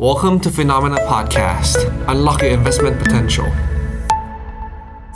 [0.00, 1.76] Welcome to Phenomena Podcast.
[2.08, 3.48] Unlock your investment potential.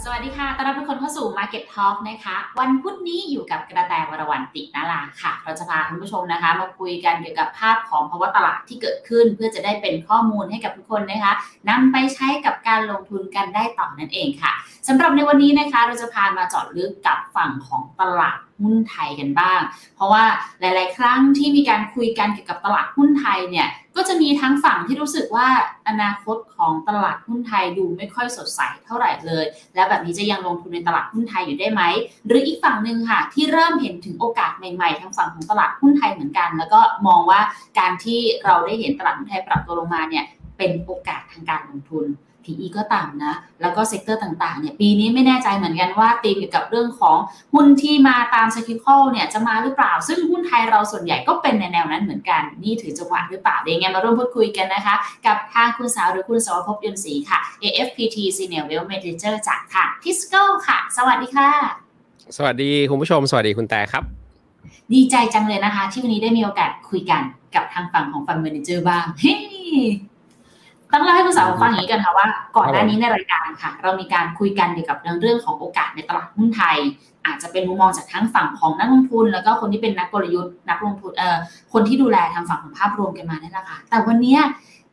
[0.04, 11.32] สวัสดีค่ะต้อนรับทุกคนเข้าสู่ Market Talk นะคะ วันพุธนี้อยู่กับกระแตวรวรรณตินาลาค่ะ เราจะพาคุณผู้ชมนะคะ มาคุยกันเกี่ยวกับภาพของภาวะตลาดที่เกิดขึ้น เพื่อจะได้เป็นข้อมูลให้กับทุกคนนะคะ
[11.68, 14.52] นำไปใช้กับการลงทุนกันได้ต่อนั่นเองค่ะ
[14.88, 19.60] สำหรับในวันนี้นะคะ เราจะพามาเจาะลึกกับฝั่งของตลาด หุ้นไทยกันบ้าง
[19.96, 20.24] เพราะว่า
[20.60, 25.48] หลาย ๆ ครั้งที่มีการคุยกันเกี่ยวกับตลาดหุ้นไทยเนี่ยก็จะมีทั้งฝั่งที่รู้สึกว่า
[25.88, 31.82] อนาคตของตลาดหุ้นไทยดูไม่ค่อยสดใสเท่าไหร่เลย และแบบนี้จะยังลงทุนในตลาดหุ้นไทยอยู่ได้ไหม
[32.26, 37.40] หรืออีกฝั่งหนึ่งค่ะ ที่เริ่มเห็นถึงโอกาสใหม่ ๆทางฝั่งของตลาดหุ้นไทยเหมือนกัน แล้วก็มองว่า
[37.78, 40.24] การที่เราได้เห็นตลาดหุ้นไทยปรับตัวลงมาเนี่ย
[40.58, 42.06] เป็นโอกาสทางการลงทุน
[42.44, 47.16] PE ก็ต่ำนะ แล้วก็ sector ต่างๆเนี่ยปีนี้ไม่แน่ใจเหมือนกันว่าตีมเกี่ยวกับเรื่องของ
[47.54, 54.94] หุ้นที่มาตาม c y c l ลเนี่ยจะมาหรือเปล่า ซึ่งหุ้นไทยเราส่วนใหญ่ก็เป็นในแนวนั้นเหมือนกัน นี่ถือจังหวะหรือเปล่าเดี๋ยวไงมาร่วมพูดคุยกันนะคะ
[55.26, 61.50] กับทางคุณสาวหรือคุณสวภพยนต์ศรีค่ะ AFPT Senior Wealth Manager จากทาง Tisco ค่ะ สวัสดีค่ะ
[62.36, 64.04] สวัสดีคุณผู้ชม สวัสดีคุณแต่ครับ
[64.92, 67.22] ดีใจจังเลยนะคะ ที่วันนี้ได้มีโอกาสคุยกัน
[67.54, 69.34] กับทางฝั่งของฟันเมนเจอร์บ้างเฮ้
[70.92, 76.76] ต้องเล่าให้คุณสาวฟังอย่างนี้กันค่ะว่าก่อนหน้านี้ในรายการค่ะ เรามีการคุยกันเกี่ยวกับเรื่องของโอกาสในตลาดหุ้นไทย
[77.26, 81.36] อาจจะเป็นมุมมองจากทั้งฝั่งของนักลงทุน แล้วก็คนที่เป็นนักกลยุทธ์นักลงทุนเอ่อ
[81.72, 84.36] คนที่ดูแลทางฝั่งของภาพรวมกันมานี่แหละค่ะแต่วันนี้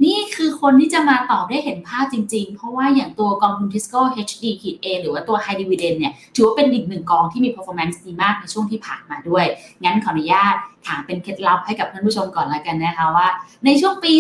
[0.03, 9.45] นี่คือคนที่จะมาตอบได้เห็นภาพจริง ๆ เพราะว่าอย่างตัวกองทุน Tisco HD ขีด A หรือว่าตัว High Dividend เนี่ย ถือว่าเป็นอีกหนึ่งกองที่มี performance ดีมากในช่วงที่ผ่านมาด้วย
[9.83, 10.55] งั้นขออนุญาต
[10.87, 13.27] ถามเป็นเคล็ดลับให้กับท่านผู้ชมก่อนแล้วกันนะคะว่า
[13.65, 14.13] ในช่วงปี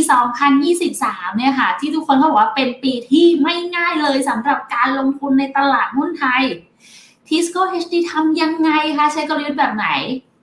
[0.65, 6.43] 2023 เนี่ยค่ะ ที่ทุกคนเขาบอกว่าเป็นปีที่ไม่ง่ายเลยสำหรับการลงทุนในตลาดหุ้นไทย
[7.27, 9.87] Tisco HD ทำยังไงคะใช้กลยุทธ์แบบไหน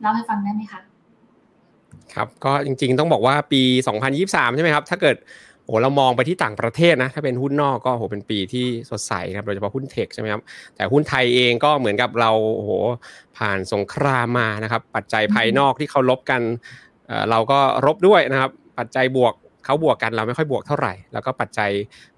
[0.00, 0.91] เล่าให้ฟังได้ไหมคะ
[2.14, 3.62] ครับก็จริงๆต้องบอกว่าปี
[4.08, 5.16] 2023 ใช่ไหมครับ ถ้าเกิด
[5.64, 10.42] โอ้เรามองไปที่ต่างประเทศนะ ถ้าเป็นหุ้นนอกก็โหเป็นปีที่สดใสครับ โดยเฉพาะหุ้นเทคใช่ไหมครับ
[10.76, 12.70] แต่หุ้นไทยเองก็เหมือนกับเราโอ้โห
[13.36, 16.40] ผ่านสงครามมานะครับ ปัจจัยภายนอกที่เขาลบกัน
[17.30, 19.34] เราก็รบด้วยนะครับ ปัจจัยบวก
[19.64, 21.70] เขาบวกกันเราไม่ค่อยบวกเท่าไหร่ แล้วก็ปัจจัย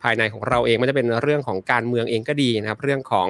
[0.02, 3.28] ภายในของเราเองมันจะเป็นเรื่องของการเมืองเองก็ดีนะครับ เรื่องของ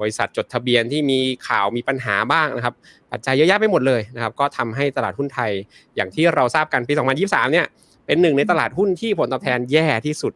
[0.00, 1.18] บริษัทจดทะเบียนที่มี
[1.48, 2.74] ข่าวมีปัญหาบ้างนะครับ
[3.12, 5.50] ปัจจัยเยอะแยะไปหมดเลยนะครับ ก็ทำให้ตลาดหุ้นไทย
[5.96, 6.92] อย่างที่เราทราบกันปี
[7.22, 7.66] 2023 เนี่ย
[8.06, 10.32] เป็นหนึ่งในตลาดหุ้นที่ผลตอบแทนแย่ที่สุด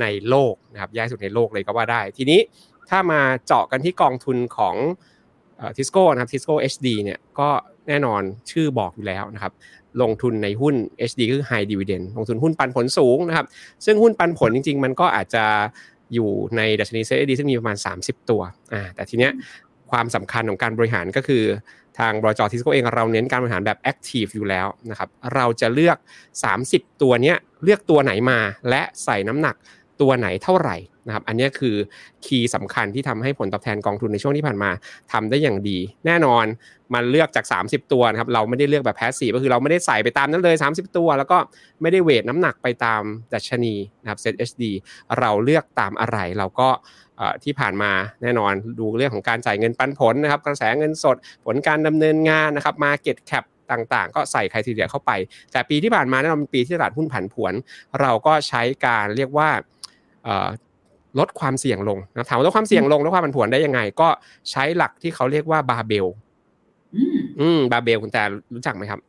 [0.00, 2.40] ในโลกนะครับแย่สุดในโลกเลยก็ว่าได้ ทีนี้
[2.90, 4.76] ถ้ามาเจาะกันที่กองทุนของ
[5.76, 7.48] ทิสโก้นะครับทิสโก้ HD เนี่ยก็
[7.88, 9.52] แน่นอนชื่อบอกอยู่แล้วนะครับ
[10.02, 10.74] ลงทุนในหุ้น
[11.10, 13.46] HD คือ High Dividend ลงทุนหุ้นปันผลสูงนะครับ
[13.84, 15.44] ซึ่งหุ้นปันผลจริง ๆ มันก็อาจจะ
[16.14, 18.42] อยู่ในดัชนี SETHD ซึ่งมีประมาณ 30 ตัว
[18.74, 19.32] อ่าแต่ทีเนี้ย
[19.90, 21.44] ความสำคัญของการบริหารก็คือ
[21.98, 25.96] ทางบลจ.ทิสโก้เองเราเน้นการบริหารแบบ active อยู่แล้วนะครับเราจะเลือก
[26.50, 28.38] 30 ตัวเนี้ยเลือกตัวไหนมา
[28.70, 29.56] และใส่น้ำหนัก
[30.00, 31.76] ตัวไหนเท่าไหร่นะครับ อันนี้คือ
[32.24, 34.70] key สำคัญที่ทำให้ผลตอบแทนกองทุนในช่วงที่ผ่านมา
[35.12, 36.44] ทำได้อย่างดี แน่นอน
[36.94, 41.38] มันเลือกจาก 30 ตัวนะครับ เราไม่ได้เลือกแบบ passive ก็คือเราไม่ได้ใส่ไปตามนั้นเลย 30 ตัว แล้วก็
[41.82, 43.02] ไม่ได้ weight น้ำหนักไปตาม
[43.34, 44.72] ดัชนีนะครับ SETHD
[45.18, 46.68] เราเลือกตามอะไรเราก็
[47.44, 55.10] ที่ผ่านมาแน่นอนดูเรื่องของการจ่ายเงินปันผลนะครับ กระแสเงินสดผลการดำเนินงานนะครับ market cap ต่างๆ ก็ใส่ criteria เข้าไป
[55.52, 57.54] แต่ปีที่ผ่านมาแน่นอนเป็นปีที่ตลาดหุ้นผันผวน
[58.00, 59.50] เราก็ใช้การเรียกว่า
[61.18, 64.08] ลดความเสี่ยงลงนะถามว่าลดความเสี่ยงลงลดความผันผวนได้ยังไง ก็
[64.50, 66.06] ใช้หลักที่เขาเรียกว่าบาเบล
[67.40, 68.22] อืมบาเบลคุณแต่
[68.54, 69.00] รู้จักไหมครับ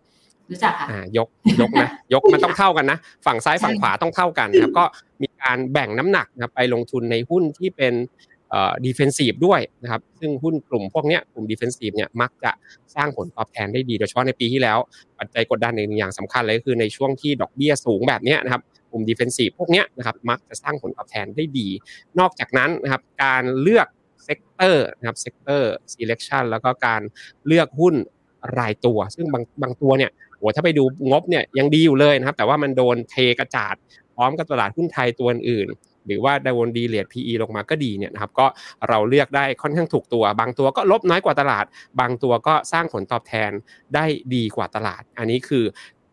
[0.50, 1.28] รู้จักค่ะยก
[1.62, 4.86] ยกนะยกมันต้องเท่ากันนะฝั่งซ้ายฝั่งขวาต้องเท่ากันนะครับก็
[5.22, 7.94] มีการแบ่งน้ำหนักนะไปลงทุนในหุ้นที่เป็น
[8.50, 12.52] เอ่อ defensive ด้วยนะครับ ซึ่งหุ้นกลุ่มพวกนี้กลุ่ม defensive เนี่ยมักจะ
[12.96, 14.78] สร้างผลตอบแทนได้ดีโดยเฉพาะในปีที่แล้ว
[15.20, 21.68] ปัจจัยกดดันหนึ่งอย่างสำคัญเลยก็คือในช่วงที่ดอกเบี้ยสูงแบบนี้นะครับก ลุ่ม defensive พวกนี้นะครับมักจะสร้างผลตอบแทนได้ดี
[22.20, 23.88] นอกจากนั้นนะครับการเลือก
[24.24, 27.02] เซกเตอร์นะครับเซกเตอร์ selection แล้วก็การ
[27.48, 27.96] เลือกหุ้น
[28.60, 33.76] รายตัว ซึ่งบางบางตัวเนี่ยโหถ้าไปดูงบเนี่ยยังดีอยู่เลยนะครับ แต่ว่ามันโดนเทกระจาด
[34.16, 35.70] พร้อมกับตลาดหุ้นไทยตัวอื่น
[36.08, 38.46] หรือว่าดาวดีเลท PE ลงมาก็ดีเนี่ยนะครับก็
[38.90, 41.66] เราเลือกได้ค่อนข้างถูกตัว บางตัวก็ลบน้อยกว่าตลาด
[42.00, 43.52] บางตัวก็สร้างผลตอบแทน
[43.96, 44.06] ได้
[44.36, 45.64] ดีกว่าตลาด อันนี้คือ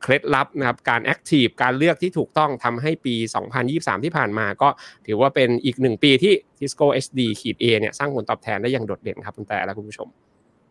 [0.02, 3.14] เคล็ดลับนะครับการแอคทีฟการเลือกที่ถูกต้องทำให้ปี
[3.60, 4.69] 2023 ที่ผ่านมาก็
[5.06, 10.08] ถือว่าเป็นอีกหนึ่งปีที่ Tisco SD ขีด A เนี่ยสร้างผลตอบแทนได้อย่างโดดเด่นครับคุณแต่และคุณผู้ชม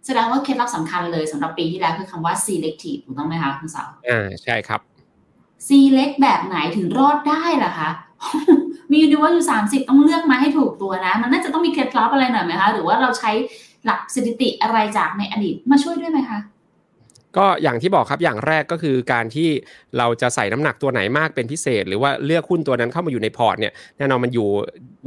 [0.05, 4.81] แสดงว่าเคล็ดลับสำคัญเลยสำหรับปีที่แล้วคือคำว่า selective ถูกต้องไหมคะคุณสาวอ่าใช่ครับ
[5.67, 7.89] select แบบไหนถึงรอดได้ล่ะคะ
[8.91, 13.31] มีดูว่าอยู่30ต้องเลือกมาให้ถูกตัวนะ มันน่าจะต้องมีเคล็ดลับอะไรหน่อยไหมคะ หรือว่าเราใช้
[13.85, 16.39] หลักสถิติอะไรจากในอดีตมาช่วยด้วยไหมคะ
[17.37, 19.49] ก็อย่างที่บอกครับอย่างแรกก็คือการที่
[19.97, 24.47] เราจะใส่น้ำหนักตัวไหนมากเป็นพิเศษ หรือว่าเลือกหุ้นตัวนั้นเข้ามาอยู่ในพอร์ตเนี่ยแน่นอนมันอยู่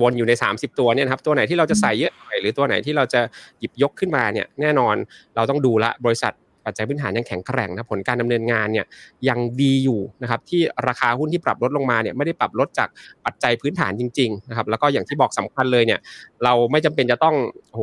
[0.03, 3.21] วนอยู่ใน 30 ตัวเนี่ยครับตัวไหนที่เราจะใส่เยอะหน่อยหรือตัวไหนที่เราจะ
[3.59, 4.95] หยิบยกขึ้นมาเนี่ยแน่นอน
[5.37, 6.33] เราต้องดูละบริษัท
[6.69, 8.87] ปัจจัยพื้นฐานยังแข็งแกร่งนะผลการดำเนินงานเนี่ย
[9.29, 12.89] ยังดีอยู่นะครับที่ราคาหุ้นที่ปรับลดลงมาเนี่ยไม่ได้ปรับลดจาก
[13.25, 16.01] ปัจจัยพื้นฐานจริงๆนะครับแล้วก็อย่างที่บอกสำคัญเลยเนี่ย
[16.45, 17.37] เราไม่จำเป็นจะต้อง
[17.73, 17.81] โห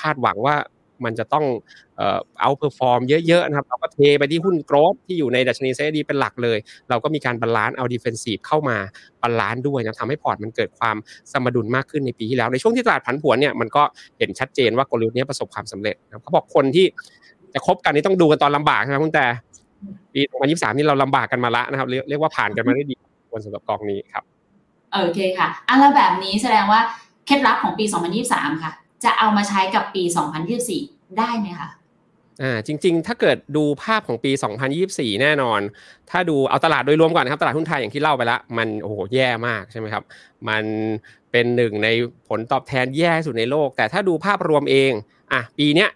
[0.00, 0.56] คาดหวังว่า
[1.04, 1.44] มันจะต้อง
[2.40, 6.58] outperform เยอะๆนะครับเราก็เทไปที่หุ้น growth ที่อยู่ในดัชนี SETHD เป็นหลักเลย
[6.90, 8.76] เราก็มีการ balance เอา defensive เข้ามา
[9.22, 10.96] balance ด้วยนะทำให้พอร์ตมันเกิดความ
[11.32, 13.82] สมดุลมากขึ้นในปีที่แล้ว ในช่วงที่ตลาดผันผวนเนี่ยมันก็
[14.18, 16.86] เห็นชัดเจนว่ากลยุทธ์นี้ประสบความสำเร็จนะเขาบอกคนที่
[17.54, 19.26] จะคบกันนี่ต้องดูกันตอนลำบากใช่ไหมคุณแต่
[20.14, 22.96] ปี2023นี่เราลำบากกันมาละนะครับเรียกว่าผ่านกันมาได้ดี
[23.32, 24.24] คนสำหรับกองนี้ครับ
[24.92, 26.80] โอเคค่ะอันแล้วแบบนี้แสดงว่า
[27.26, 27.84] เคล็ดลับของปี
[28.24, 28.72] 2023 ค่ะ
[29.04, 30.02] จะเอามาใช้กับปี
[30.60, 31.70] 2024 ได้ไหมคะ
[32.42, 34.30] อ่าจริง ๆ ถ้าเกิดดูภาพของปี
[34.76, 35.60] 2024 แน่นอน
[36.10, 40.04] ถ้าดูเอาตลาดโดยรวมก่อนนะครับ ตลาดหุ้นไทยอย่างที่เล่าไปแล้วมันโอ้โหแย่มากใช่ไหมครับ
[40.48, 40.64] มัน
[41.32, 41.88] เป็นหนึ่งใน
[42.28, 44.92] ผลตอบแทนแย่สุดในโลก แต่ถ้าดูภาพรวมเอง
[45.32, 45.90] อะปีเนี้ย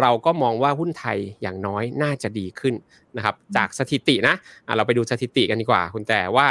[0.00, 2.74] เราก็มองว่าหุ้นไทยอย่างน้อยน่าจะดีขึ้น
[3.16, 4.34] นะครับ จากสถิตินะ
[4.66, 6.46] อะเราไปดูสถิติกันดีกว่า คุณแต่ว่า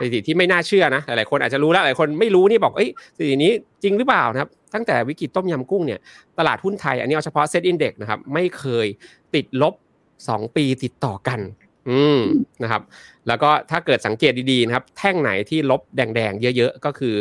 [0.00, 3.52] สถิติที่ไม่น่าเชื่อนะหลายคนอาจจะรู้แล้วหลายคนไม่รู้นี่บอกเอ้ยสถิตินี้
[3.82, 6.00] จริงหรือเปล่านะครับ ตั้งแต่วิกฤตต้มยำกุ้งเนี่ย
[6.38, 8.86] ตลาดหุ้นไทย อันนี้เอาเฉพาะเซ็ตอินเด็กนะครับไม่เคย
[9.34, 9.74] ติดลบ
[10.14, 11.40] 2 ปีติดต่อกัน
[11.88, 12.20] อืม
[12.62, 12.82] นะครับ
[13.28, 17.14] แล้วก็ถ้าเกิดสังเกตดีๆนะครับ แท่งไหนที่ลบแดงๆ เยอะ ๆ ก็คือ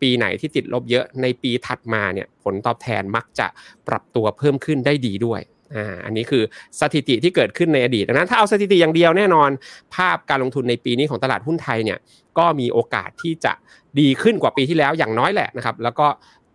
[0.00, 3.46] ปีไหนที่ติดลบเยอะในปีถัดมาเนี่ย ผลตอบแทนมักจะ
[3.88, 5.40] ปรับตัวเพิ่มขึ้นได้ดีด้วย
[5.74, 6.42] อ่าอันนี้คือ
[6.80, 9.50] สถิติที่เกิดขึ้นในอดีตดังนั้นถ้าเอาสถิติอย่างเดียวแน่นอน
[9.94, 11.98] ภาพการลงทุนในปีนี้ของตลาดหุ้นไทยเนี่ย
[12.38, 13.52] ก็มีโอกาสที่จะ
[14.00, 16.06] ดีขึ้นกว่าปีที่แล้วอย่างน้อยแหละนะครับแล้วก็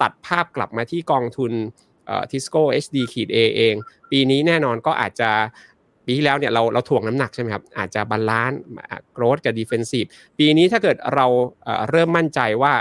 [0.01, 1.51] ตัดภาพกลับมาที่กองทุน
[2.31, 3.75] ทิสโก้ HD ขีด A เอง
[4.11, 5.29] ปีนี้แน่นอนก็อาจจะ
[6.05, 10.05] ปีที่แล้วเนี่ยเราเราถ่วงน้ำหนักใช่ไหมครับ อาจจะ balance growth กับ defensive
[10.39, 11.25] ปีนี้ถ้าเกิดเรา
[11.89, 12.73] เริ่มมั่นใจว่า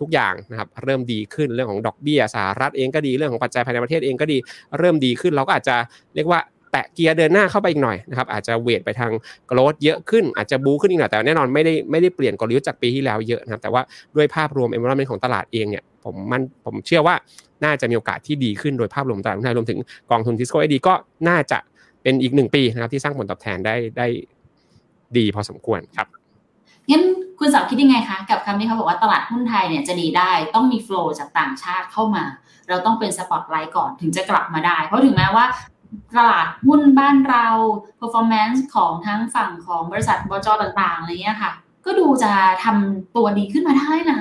[0.00, 4.36] ทุกอย่างนะครับเริ่มดีขึ้นเรื่องของดอกเบี้ยสหรัฐเองก็ดีเรื่องของปัจจัยภายในประเทศเองก็ดี
[4.78, 5.76] เริ่มดีขึ้น เราก็อาจจะ
[6.16, 6.40] เรียกว่า
[6.72, 9.12] แตะเกียร์เดินหน้าเข้าไปอีกหน่อยนะครับอาจจะเวทไปทาง
[9.46, 13.82] โกรดเยอะขึ้นอาจจะบูขึ้นอีกหน่อยแต่แน่นอนไม่ได้ไม่ได้เปลี่ยนกลยุทธ์จากปีที่แล้วเยอะนะครับแต่ว่า
[14.16, 17.14] ด้วยภาพรวม environment ของตลาดเองเนี่ยผมมันผมเชื่อว่า
[17.64, 19.78] น่าจะมีโอกาสที่ดีขึ้นโดยภาพรวมตลาดหุ้นไทยรวมถึง
[20.10, 20.94] กองทุนทิสโก้ไอดีก็
[21.28, 21.58] น่าจะ
[22.02, 24.06] เป็นอีกหนึ่งปีนะครับที่สร้างผลตอบแทนได้ได้
[25.16, 26.08] ดีพอสมควรครับ
[26.90, 27.02] งั้น
[27.38, 32.24] คุณสาวคิดยังไงคะกับคำที่เขาบอกว่าตลาดหุ้นไทยเนี่ยจะดีได้ต้องมีโฟล์จากต่างชาติเข้ามา
[32.68, 35.44] เราต้องเป็นสปอตไลท์ก่อนถึงจะกลับมาได้ เพราะถึงแม้ว่า
[36.16, 37.46] ตลาดหุ้นบ้านเรา
[38.00, 41.52] performance ของทั้งฝั่งของบริษัทบจต่างๆอะไรเงี้ยค่ะ
[41.84, 42.32] ก็ดูจะ
[42.64, 44.20] ทำตัวดีขึ้นมาได้นะ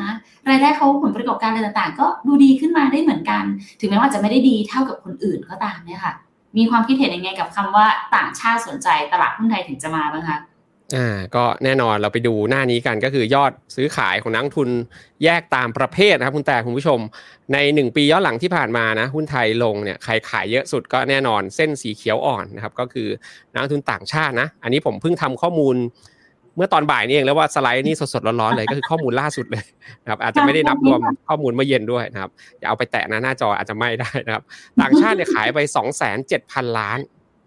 [0.50, 3.44] รายได้เขาผลประกอบการอะไรต่างๆ ก็ดูดีขึ้นมาได้เหมือนกัน
[3.80, 6.14] ถึงแม้ว่าจะไม่ได้ดีเท่ากับคนอื่นก็ตามเนี่ยค่ะ
[6.58, 10.38] มีความคิดเห็นยังไงกับคำว่าต่างชาติสนใจตลาดหุ้นไทยถึงจะมาบ้างคะ
[10.96, 14.70] อ่าก็แน่นอนเราไปดูหน้านี้กันก็คือยอดซื้อขายของนักทุน
[15.24, 17.00] แยกตามประเภทนะครับคุณแต่คุณผู้ชม
[17.54, 23.08] ใน 1 ปีย้อนหลังที่ผ่านมานะหุ้นไทยลงเนี่ยใครขายเยอะสุดก็แน่นอนเส้นสีเขียวอ่อนนะครับก็คือ
[23.54, 25.78] นักทุนต่างชาตินะ อันนี้ผมเพิ่งทำข้อมูล
[26.58, 29.66] เมื่อตอนบ่ายนี่เองแล้วว่าสไลด์นี่สดๆร้อนๆเลยก็คือข้อมูลล่าสุดเลย
[30.04, 34.44] นะครับอาจจะไม่ได้นับรวมข้อมูลเมื่อเย็นด้วยนะครับอย่าเอาไปแตะนะหน้าจออาจจะไม่ได้นะครับ
[34.82, 36.16] ต่างชาติเนี่ยขายไป 2 7 0
[36.54, 37.00] 0 0 ล้าน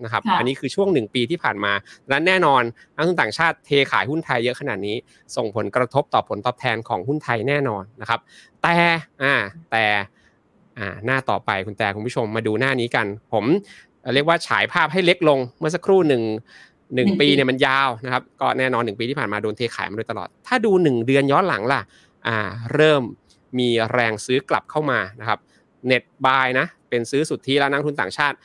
[0.04, 1.72] นะครับ อันนี้คือช่วงหนึ่งปีที่ผ่านมา
[2.04, 2.62] ดังนั้นแน่นอน
[2.96, 4.96] นักทุนต่างชาติเทขายหุ้นไทยเยอะขนาดนี้
[5.36, 8.20] ส่งผลกระทบต่อผลตอบแทนของหุ้นไทยแน่นอนนะครับ
[8.62, 8.76] แต่
[9.22, 9.34] อ่า
[9.70, 9.84] แต่
[10.78, 13.44] อ่าหน้าต่อไปคุณแต่คุณผู้ชมมาดูหน้านี้กัน ผม
[14.14, 16.22] เรียกว่าฉายภาพให้เล็กลงเมื่อสักครู่หนึ่ง
[16.94, 21.80] หนึ่งปีเนี่ยมันยาวนะครับ ก็แน่นอนหนึ่งปีที่ผ่านมาโดนเทขายมาโดยตลอด ถ้าดูหนึ่งเดือนย้อนหลังล่ะ
[22.26, 22.38] อ่า
[22.74, 23.02] เริ่ม
[23.58, 25.38] มีแรงซื้อกลับเข้ามานะครับ
[25.86, 28.36] เน็ตบายนะเป็นซื้อสุทธิแล้วนักทุนต่างชาติ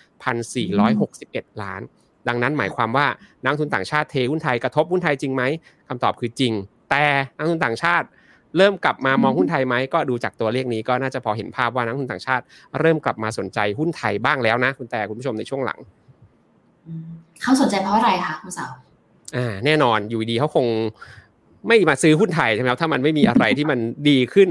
[0.71, 1.81] 1,461 ล้าน
[2.27, 3.07] ดังนั้นหมายความว่า
[3.43, 5.43] นักทุนต่างชาติเทหุ้นไทยกระทบหุ้นไทยจริงไหม
[5.87, 6.53] คำตอบคือจริง
[6.89, 7.05] แต่
[7.37, 8.07] นักทุนต่างชาติ
[8.57, 12.43] เริ่มกลับมามองหุ้นไทยไหมก็ดูจากตัวเลขนี้ก็น่าจะพอเห็นภาพว่านักทุนต่างชาติ
[12.79, 15.79] เริ่มกลับมาสนใจหุ้นไทยบ้างแล้วนะคุณแต่คุณผู้ชมในช่วงหลัง
[17.41, 18.71] เขาสนใจเพราะอะไรคะคุณสาว
[19.35, 20.67] อ่าแน่นอนอยู่ดีเขาคง
[21.67, 24.49] ไม่มาซื้อหุ้นไทยใช่ไหมครับถ้ามันไม่มีอะไรที่มันดีขึ้น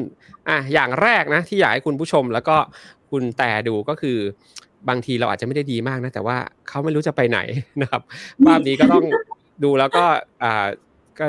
[0.49, 2.57] อะอย่างแรกนะที่อยากให้คุณผู้ชมแล้วก็
[3.11, 4.19] คุณแต่ดูก็คือ
[4.89, 6.37] บางทีเราอาจจะไม่ได้ดีมากนะ แต่ว่า
[6.69, 7.41] เขาไม่รู้จะไปไหน
[7.83, 8.03] นะครับ
[8.47, 9.05] ภาพนี้ก็ต้อง
[9.65, 10.05] ดูแล้วก็
[10.43, 10.67] อ่า
[11.19, 11.27] ก็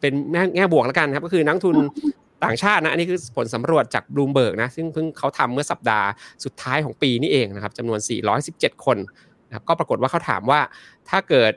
[0.00, 0.12] เป็น
[0.54, 1.76] แง่บวกแล้วกันครับ ก็คือนักทุน
[2.44, 6.06] ต่างชาตินะอันนี้คือผลสำรวจจากบลูมเบิร์กนะซึ่งเพิ่งเขาทำเมื่อสัปดาห์
[6.44, 7.98] สุดท้ายของปีนี้เองนะครับจำนวน
[8.42, 8.98] 417 คน
[9.48, 10.60] นะครับก็ปรากฏว่าเขาถามว่า
[11.08, 11.52] ถ้าเกิด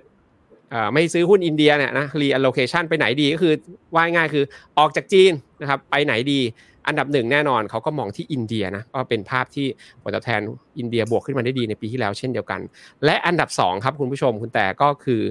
[0.94, 3.54] ไม่ซื้อหุ้นอินเดียเนี่ยนะ reallocation ไปไหนดีก็คือ
[3.96, 4.44] ว่ายง่ายคือ
[4.78, 5.32] ออกจากจีน
[5.62, 6.42] นะครับไปไหนดี
[6.88, 9.68] อันดับหนึ่งแน่นอนเขาก็มองที่อินเดียนะก็เป็นภาพที่
[10.02, 10.42] ผลตอบแทน
[10.80, 12.62] อินเดียบวกขึ้นมาได้ดีในปีที่แล้วเช่นเดียวกัน
[13.06, 15.22] และอันดับ 2 ครับคุณผู้ชมคุณแต่ก็คือ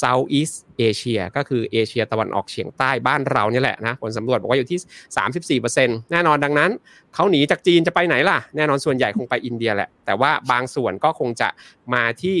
[0.00, 6.70] Southeast Asia ก็คือเอเชียตะวันออกเฉียงใต้บ้านเราเนี่ยแหละนะผลสำรวจบอกว่าอยู่ที่ 34%แน่นอนดังนั้น
[7.14, 11.48] เขาหนีจากจีนจะไปไหนล่ะ แน่นอนส่วนใหญ่คงไปอินเดียแหละแต่ว่าบางส่วนก็คงจะ
[11.94, 12.38] มาที่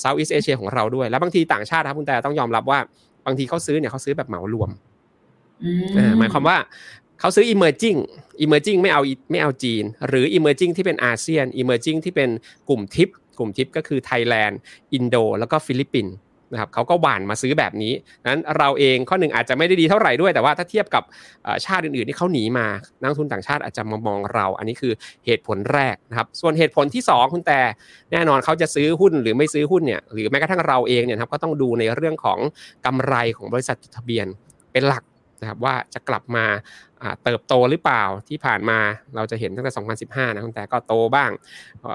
[0.00, 2.78] Southeast Asia ของเราด้วย แล้วบางทีต่างชาติครับคุณแต่ต้องยอมรับว่า
[3.26, 4.70] บางทีเขาซื้อเนี่ยเขาซื้อแบบเหมารวม
[6.18, 6.56] หมายความว่า
[7.20, 7.98] เขาซื้อ emerging
[8.44, 12.30] emerging ไม่เอาไม่เอาจีน หรือ emerging ที่เป็นอาเซียน emerging ที่เป็น
[12.68, 14.58] กลุ่มทิป กลุ่มทิปก็คือไทยแลนด์
[14.94, 16.14] อินโด แล้วก็ฟิลิปปินส์
[16.52, 17.92] นะครับเขาก็หว่านมาซื้อแบบนี้
[18.26, 21.02] นั้นเราเองข้อหนึ่งอาจจะไม่ได้ดีเท่าไหร่ด้วย แต่ว่าถ้าเทียบกับ
[21.64, 22.66] ชาติอื่นๆที่เขาหนีมา
[23.00, 24.92] นักทุนต่างชาติอาจจะมามองเรา อันนี้คือ
[25.26, 27.60] เหตุผลแรกนะครับ ส่วนเหตุผลที่ 2 คุณแต่
[28.12, 32.38] แน่นอนเขาจะซื้อหุ้นหรือไม่ซื้อหุ้นเนี่ยหรือแม้กระทั่งเราเองเนี่ยครับก็ต้องดูในเรื่องของ
[32.86, 34.26] กำไรของบริษัทจดทะเบียน
[34.72, 35.04] เป็นหลัก
[35.40, 36.46] นะครับว่าจะกลับมา
[37.24, 38.78] เติบโตหรือเปล่าที่ผ่านมา
[39.16, 39.72] เราจะเห็นตั้งแต่
[40.10, 41.30] 2015 นะคุณแต่ก็โตบ้าง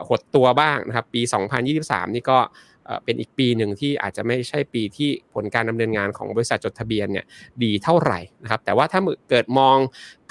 [0.10, 1.22] หดตัวบ้างนะครับปี
[1.70, 2.38] 2023 นี่ก็
[3.04, 7.26] เป็นอีกปีหนึ่งที่อาจจะไม่ใช่ปีที่ผลการดำเนินงานของบริษัทจดทะเบียนเนี่ย
[7.64, 9.78] ดีเท่าไหร่นะครับแต่ว่าถ้าเกิดมอง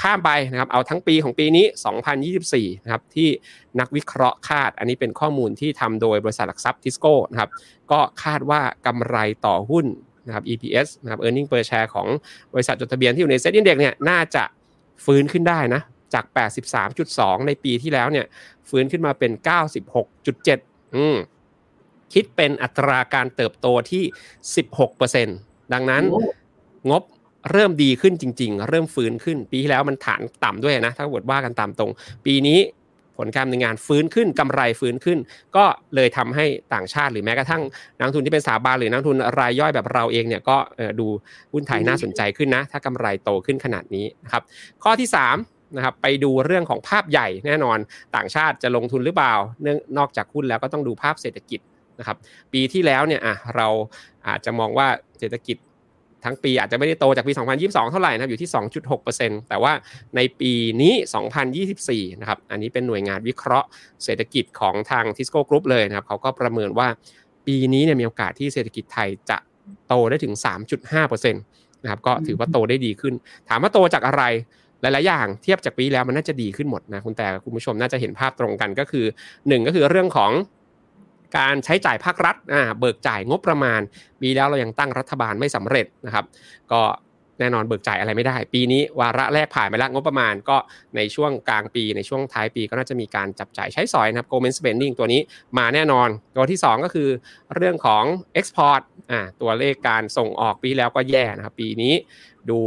[0.03, 1.67] ข้ามไปนะครับเอาทั้งปีของปีนี้
[2.25, 3.29] 2024 นะครับที่
[3.81, 7.51] นักวิเคราะห์คาด อันนี้เป็นข้อมูลที่ทำโดยบริษัทหลักทรัพย์ทิสโก้นะครับ
[7.93, 9.87] ก็คาดว่ากำไรต่อหุ้น
[10.27, 12.07] นะครับ EPS นะครับ earning per share ของ
[12.55, 14.45] บริษัทจดทะเบียนที่อยู่ใน SET Index เนี่ยน่าจะ
[15.05, 15.83] ฟื้นขึ้นได้นะ
[16.15, 16.25] จาก
[16.87, 18.27] 83.2 ในปีที่แล้วเนี่ย
[18.69, 19.33] ฟื้นขึ้นมาเป็น
[20.15, 21.17] 96.7 อืม
[22.15, 24.05] คิดเป็นอัตราการเติบโตที่
[25.09, 26.03] 16%ดังนั้น
[26.91, 27.03] งบ
[27.53, 31.91] เริ่มดีขึ้นจริง ๆ เริ่มฟื้นขึ้น ปีที่แล้วมันฐานต่ำด้วยนะ ถ้าบดว่ากันตามตรง
[32.27, 32.61] ปีนี้
[33.17, 35.19] ผลการดำเนินงานฟื้นขึ้นกำไรฟื้นขึ้น
[35.57, 36.45] ก็เลยทำให้
[36.75, 37.63] ต่างชาติหรือแม้กระทั่ง
[37.99, 40.57] นักทุนที่เป็นสถาบันหรือนักทุนรายย่อยแบบเราเองเนี่ยก็
[41.01, 41.07] ดู
[41.53, 44.43] หุ้นไทยน่าสนใจขึ้นนะ ถ้ากำไรโตขึ้นขนาดนี้นะครับ
[44.83, 45.09] ข้อที่
[45.39, 47.79] 3นะครับไปดูเรื่องของภาพใหญ่แน่นอน
[48.17, 51.61] ต่างชาติจะลงทุนหรือเปล่าเนื่องนอกจากหุ้นแล้วก็ต้องดูภาพเศรษฐกิจ
[51.99, 52.17] นะครับ
[52.53, 53.69] ปีที่แล้วเนี่ยอะเรา
[54.29, 54.89] อาจจะมองว่า
[55.21, 55.57] เศรษฐกิจ
[56.25, 58.51] ทั้งปีอาจจะไม่ได้โตจากปี 2022 เท่าไหร่นะอยู่ที่
[58.99, 59.73] 2.6%แต่ว่า
[60.17, 60.95] ในปีนี้
[61.57, 63.69] 2024 นะครับอันนี้เป็นหน่วยงานวิเคราะห์
[64.05, 66.89] เศรษฐกิจของทางทิสโก้กรุ๊ปเลยนะครับเขาก็ประเมินว่า
[67.47, 69.39] ปีนี้เนี่ยมีโอกาสที่เศรษฐกิจไทยจะ
[69.89, 70.35] โตได้ถึง
[70.85, 73.15] 3.5%นะครับก็ถือว่าโตได้ดีขึ้น
[73.49, 74.23] ถามว่าโตจากอะไร
[74.81, 80.31] หลาย ๆ อย่างเทียบจากปีแล้วมันน่าจะดีขึ้นหมดนะคุณแต่คุณผู้ชมน่าจะเห็นภาพตรงกันก็คือ 1 ก็คือเรื่องของ
[81.39, 83.81] การใช้จ่ายภาครัฐอ่าเบิกจ่ายงบประมาณ
[84.21, 86.25] ปีแล้วเรายังตั้งรัฐบาลไม่สำเร็จนะครับ
[86.73, 86.83] ก็
[87.41, 90.57] แน่นอนเบิกจ่ายอะไรไม่ได้ ปีนี้วาระแรกผ่านไปแล้วงบประมาณก็
[90.97, 95.21] ในช่วงกลางปีในช่วงท้ายปีก็น่าจะมีการจับจ่ายใช้สอยนะครับ government spending ตัวนี้
[95.59, 97.09] มาแน่นอน ตัวที่ 2 ก็คือ
[97.55, 98.05] เรื่องของ
[98.39, 101.95] export อ่าตัวเลขการส่งออกปีแล้วก็แย่นะครับ ปีนี้
[102.51, 102.61] ดู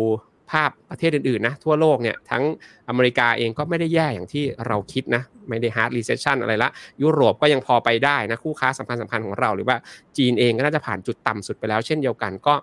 [0.52, 2.44] ภาพประเทศอื่นๆนะทั่วโลกเนี่ยทั้ง
[2.90, 6.70] อเมริกาเองก็ไม่ได้แย่อย่างที่เราคิดนะไม่ได้ hard recession อะไรละ
[7.02, 9.78] ยุโรปก็ยังพอไปได้นะคู่ค้าสำคัญสำคัญของเรา หรือว่า
[10.18, 12.54] จีนเองก็น่าจะผ่านจุดต่ำสุดไปแล้ว เช่นเดียวกันก็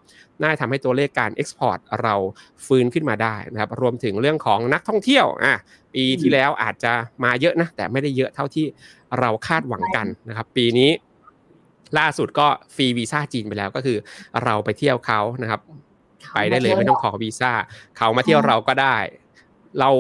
[0.43, 2.15] น่าทำให้ตัวเลขการ export เรา
[2.67, 5.55] ฟื้นขึ้นมาได้นะครับรวมถึงเรื่องของนักท่องเที่ยวอะ
[5.95, 6.93] ปีที่แล้วอาจจะ
[7.25, 8.67] มาเยอะนะแต่ไม่ได้เยอะเท่าที่
[9.21, 10.91] เราคาดหวังกันนะครับปีนี้
[11.99, 13.99] ล่าสุดก็ฟรีวีซ่าจีนไปแล้วก็คือ
[14.45, 15.61] เราไปเที่ยวเขานะครับ
[16.35, 17.53] ไปได้เลยไม่ต้องขอวีซ่า
[17.97, 18.97] เขามาเที่ยวเราก็ได้
[19.81, 19.91] เรา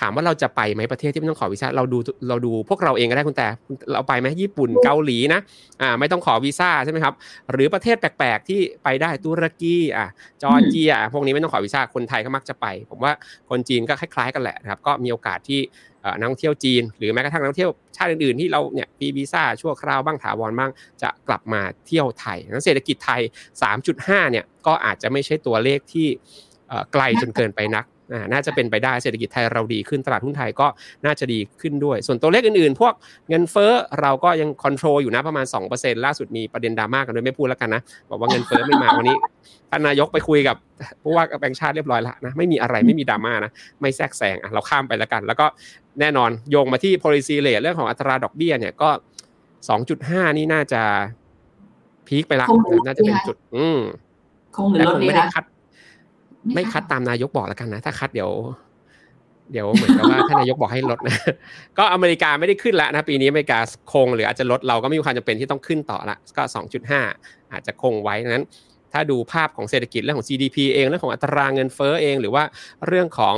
[0.00, 3.46] ถามว่าเราจะไปไหมประเทศที่ไม่ต้องขอวีซ่าเราดูเราดูพวกเราเองก็ได้คุณแต่
[3.92, 5.40] เราไปไหมญี่ปุ่นเกาหลีนะ
[5.82, 7.14] อ่าไม่ต้องขอวีซ่าใช่ไหมครับ
[7.52, 10.06] หรือประเทศแปลกๆ ที่ไปได้ตุรกีอะ
[10.42, 13.12] จอร์เจียพวกนี้ไม่ต้องขอวีซ่าคนไทยก็มักจะไป ผมว่า
[13.50, 15.60] คนจีนก็คล้าย ๆ กันแหละนะครับก็มีโอกาสที่
[16.18, 20.70] นักท่องเที่ยวจีน หรือแม้กระทั่งนักท่องเที่ยวชาติอื่นๆที่เราเนี่ยปีวีซ่าชั่วคราวบ้างถาวรบ้าง
[21.02, 23.20] จะกลับมาเที่ยวไทยนั้นเศรษฐกิจไทย
[23.76, 26.08] 3.5เนี่ยก็อาจจะไม่ใช่ตัวเลขที่
[26.92, 27.84] ไกลจนเกินไปนัก
[28.32, 30.66] น่าจะเป็นไปได้เศรษฐกิจไทยเราดีขึ้นตลาดหุ้นไทยก็
[31.04, 32.92] น่าจะดีขึ้นด้วย ส่วนตัวเลขอื่นๆ พวก
[33.28, 39.16] เงินเฟ้อเราก็ยังคอนโทรลอยู่นะประมาณ 2%ล่าสุดมีประเด็นดราม่ากันด้วยไม่พูดแล้วกันนะบอกว่าเงินเฟ้อไม่มาวันนี้
[39.70, 40.56] ท่านนายกไปคุยกับ
[41.02, 43.50] ผู้ว่าแบงค์ชาติเรียบร้อยแล้วนะไม่มีอะไรไม่มีดราม่านะ
[43.80, 45.46] ไม่แทรกแซงอะเราข้ามไปแล้วกัน แล้วก็
[46.00, 48.90] แน่นอนโยงมาที่ policy rate เรื่องของอัตราดอกเบี้ยเนี่ยก็
[49.64, 50.82] 2.5 นี่น่าจะ
[52.06, 52.46] พีคไปละ
[52.86, 53.80] น่าจะเป็นจุด อืม
[54.56, 55.44] คงหรือลดไม่ได้คัด
[56.54, 58.30] ไม่คัดตามนายกบอกแล้วกันนะ ถ้าคัดเดี๋ยว
[59.52, 61.16] เดี๋ยวเหมือนกับว่าท่านนายกบอกให้ลดนะ
[61.78, 63.58] ก็อเมริกาไม่ได้ขึ้นแล้วนะปีนี้อเมริกา
[63.92, 67.00] คงหรืออาจจะลดเราก็ไม่มีความจำเป็นที่ต้องขึ้นต่อละก็สองจุดห้า
[67.52, 68.44] อาจจะคงไว้นั้น
[68.92, 72.42] ถ้าดูภาพของเศรษฐกิจเรื่องของ GDP เองเรื่องของอัตราเงินเฟ้อเอง หรือว่า
[72.86, 73.36] เรื่องของ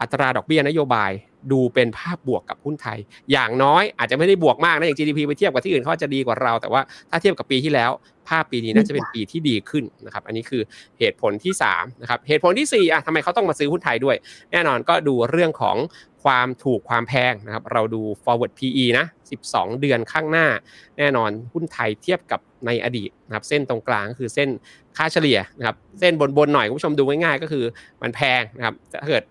[0.00, 1.10] อัตราดอกเบี้ยนโยบาย
[1.52, 2.98] ดูเป็นภาพบวกกับหุ้นไทย
[3.32, 7.90] อย่างน้อยอาจจะไม่ได้บวกมากนะอย่าง GDP ไปเทียบกับที่อื่นเขาจะดีกว่าเรา แต่ว่าถ้าเทียบกับปีที่แล้ว
[8.28, 10.62] ภาพปีนี้น่าจะเป็นปีที่ดีขึ้นนะครับ อันนี้คือ
[10.98, 14.16] เหตุผลที่3นะครับ เหตุผลที่4อะทำไมเขาต้องมาซื้อหุ้นไทยด้วย
[14.52, 15.76] แน่นอนก็ดูเรื่องของ
[16.24, 19.06] ความถูกความแพงนะครับ เราดู forward PE นะ
[19.42, 20.46] 12 เดือนข้างหน้า
[20.98, 24.48] แน่นอนหุ้นไทยเทียบกับในอดีตนะครับ เส้นตรงกลางคือเส้น
[24.96, 27.64] ค่าเฉลี่ยนะครับ เส้นบนๆหน่อยคุณผู้ชมดูง่ายๆ ก็คือ
[28.02, 29.24] มันแพงนะครับถ้าเกิด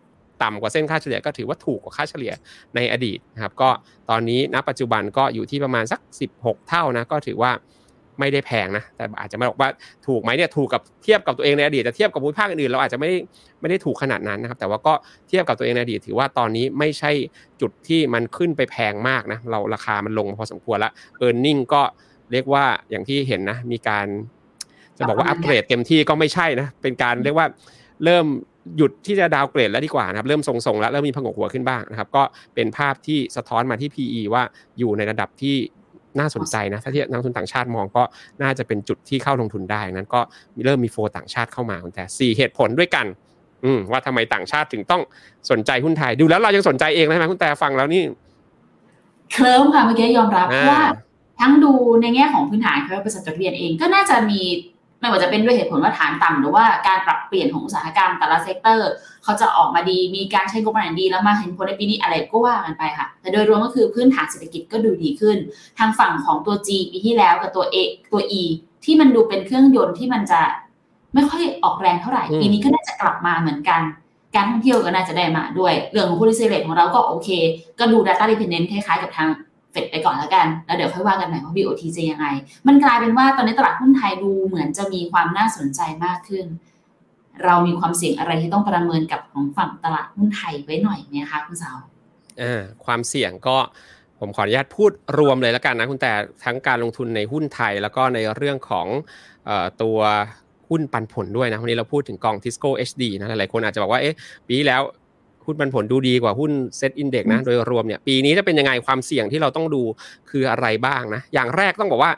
[0.43, 2.33] ต่ำกว่าเส้นค่าเฉลี่ยก็ถือว่าถูกกว่าค่าเฉลี่ย
[2.75, 3.69] ในอดีตนะครับ ก็
[4.09, 5.99] ตอนนี้ณปัจจุบันก็อยู่ที่ประมาณสัก
[6.35, 7.51] 16 เท่านะก็ถือว่า
[8.19, 9.69] ไม่ได้แพงนะแต่อาจจะไม่บอกว่า
[10.07, 13.17] ถูกไหมเนี่ยถูกกับเทียบกับตัวเองในอดีตแต่เทียบกับภูมิภาคอื่นๆเราอาจจะไม่ได้
[13.61, 14.93] ไม่ได้ถูกขนาดนั้นนะครับ แต่ว่าก็
[15.29, 17.11] เทียบกับตัวเองในอดีตถือว่าตอนนี้ไม่ใช่
[17.61, 21.81] จุดที่มันขึ้นไปแพงมากนะเราราคามันลงพอสมควรแล้วเออร์เน็งก็
[22.31, 24.05] เรียกว่าอย่างที่เห็นนะ มีการ
[24.97, 27.47] จะบอกว่าอัปเกรดเต็มที่ก็ไม่ใช่นะ เป็นการเรียกว่า
[28.05, 28.25] เริ่ม
[28.77, 32.23] หยุดที่จะดาวเกรดแล้วดีกว่านะครับเริ่มทรงๆแล้วเริ่มมีผงกหัวขึ้นบ้างนะครับ ก็
[32.55, 34.43] เป็นภาพที่สะท้อนมาที่ PE ว่า
[34.79, 35.55] อยู่ในระดับที่
[36.19, 38.03] น่าสนใจนะถ้าที่นักทุนต่างชาติมองก็
[38.41, 40.21] น่าจะเป็นจุดที่เข้าลงทุนได้นั้นก็
[40.65, 43.05] เริ่มมีโฟต่างชาติเข้ามาแต่สี่เหตุผลด้วยกัน
[43.65, 45.01] อืมว่าทำไมต่างชาติถึงต้อง
[45.51, 48.03] สนใจหุ้นไทย ดูแล้วเรายังสนใจเองใช่ไหมคุณแต่ฟังแล้วนี่
[49.33, 50.83] เคลิ้มค่ะเมื่อกี้ยอมรับเพราะว่า
[51.39, 54.41] ทั้งดูในแง่ของพื้นฐานเขาบริษัทจดทะเบียนเองก็น่าจะมี
[55.05, 58.89] ไม่ว่าจะเป็นด้วยเหตุผลว่าฐานต่ำหรือว่าการปรับเปลี่ยนของอุตสาหกรรมแต่ละ sector
[59.23, 65.37] เขาจะออกมาดีมีการใช้งบประมาณดี แล้วมาเห็นผลในปีนี้อะไรก็ว่ากันไปค่ะ แต่โดยรวมก็คือพื้นฐานเศรษฐกิจก็ดูดีขึ้น
[65.79, 67.75] ทางฝั่งของตัว G ปีที่แล้วกับตัว A
[68.13, 68.41] ตัว E
[68.85, 70.41] ที่มันดูเป็นเครื่องยนต์ที่มันจะ
[71.13, 73.81] ไม่ค่อยออกแรงเท่าไหร่ ปีนี้ก็น่าจะกลับมาเหมือนกัน
[74.35, 77.29] การท่องเที่ยวก็น่าจะได้มาด้วย เรื่องของ policy rate ของเราก็โอเค
[77.79, 79.29] ก็ดู data dependent คล้ายๆกับทาง
[79.75, 82.27] เฟดไปก่อนแล้วกัน แล้วเดี๋ยวค่อยว่ากันใหม่ว่า BOT จะยังไง
[82.67, 86.45] มันกลายเป็นว่าตอนนี้ตลาดหุ้นไทยดูเหมือนจะมีความน่าสนใจมากขึ้น
[87.45, 91.77] เรามีความเสี่ยงอะไรที่ต้องประเมินกับของฝั่งตลาดหุ้นไทยไว้หน่อยไหมคะคุณสาว
[92.41, 93.57] อ่าความเสี่ยงก็
[94.19, 96.11] ผมขออนุญาตพูดรวมเลยแล้วกันนะคุณแต่
[96.45, 98.87] ทั้งการลงทุนในหุ้นไทย แล้วก็ในเรื่องของ
[99.81, 99.99] ตัว
[100.69, 104.15] หุ้นปันผลด้วยนะวันนี้เราพูดถึงกองทิสโก้ HD นะหลายคนอาจจะบอกว่าเอ๊ะ
[104.47, 104.81] ปีแล้ว
[105.47, 109.81] หุ้นปันผลดูดีกว่าหุ้น SET Index นะโดยรวมเนี่ยปีนี้จะเป็นยังไงความเสี่ยงที่เราต้องดู
[110.29, 112.13] คืออะไรบ้างนะอย่างแรกต้องบอกว่า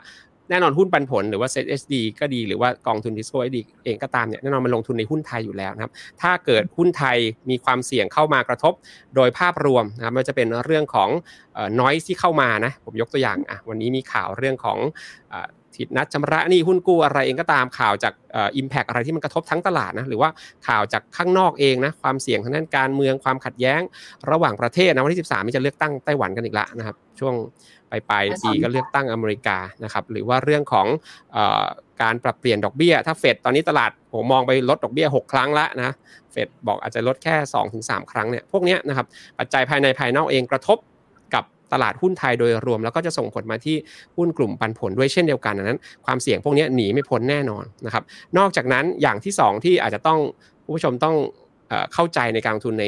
[0.50, 7.16] แน่นอนหุ้นปันผลหรือว่า SET HD ก็ดีหรือว่ากองทุนทิสโก้ HD เองก็ตามเนี่ยแน่นอนมันลงทุนในหุ้นไทยอยู่แล้วนะครับถ้าเกิดหุ้นไทย
[7.50, 8.72] มีความเสี่ยงเข้ามากระทบ
[9.16, 11.08] โดยภาพรวมนะครับมันจะเป็นเรื่องของ
[11.80, 14.78] น้อยที่เข้ามานะผมยกตัวอย่างอะวันนี้มีข่าวเรื่องของ
[15.78, 18.12] ผิดนัดชำระนี่หุ้นกู้อะไรเองก็ตามข่าวจาก
[18.56, 20.30] อิมแพกอะไรที่มันกระทบทั้งตลาดนะหรือว่า
[20.66, 23.80] ข่าวจากข้างนอกเองนะความเสี่ยงทางด้านการเมืองความขัดแย้ง
[24.30, 27.34] ระหว่างประเทศนะวันที่ 13มีจะเลือกตั้งไต้หวันกันอีกละนะครับ ช่วง
[27.90, 30.86] ปลายปลายปีก็เลือกตั้งอเมริกานะครับหรือว่าเรื่องของ
[32.02, 35.94] การปรับเปลี่ยนดอกเบี้ย ถ้าเฟดตอนนี้ตลาดผมมองไปลดดอกเบี้ย 6 ครั้งละนะ
[36.32, 37.36] เฟดบอกอาจจะลดแค่
[37.74, 39.06] 2-3 ครั้งเนี่ยพวกนี้นะครับ
[39.38, 40.78] ปัจจัยภายในภายนอกเองกระทบ
[41.72, 43.76] ตลาดหุ้นไทยโดยรวม แล้วก็จะส่งผลมาที่
[44.16, 48.02] หุ้นกลุ่มปันผลด้วยเช่นเดียวกันนั้น ความเสี่ยงพวกนี้หนีไม่พ้นแน่นอนนะครับ
[48.38, 50.18] นอกจากนั้นอย่างที่ 2 ที่อาจจะต้อง
[50.74, 51.16] ผู้ชมต้อง
[51.94, 52.86] เข้าใจในการลงทุนใน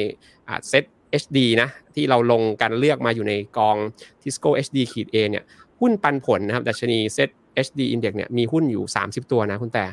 [0.68, 0.84] เซ็ต
[1.22, 3.76] HD นะที่เราลงการเลือกมาอยู่ในกอง
[4.22, 5.44] Tisco HD ขีด A เนี่ย
[5.80, 7.28] หุ้นปันผลนะครับดัชนีเซ็ต
[7.66, 9.84] HD Index เนี่ยมีหุ้นอยู่ 30 ตัวนะคุณแต่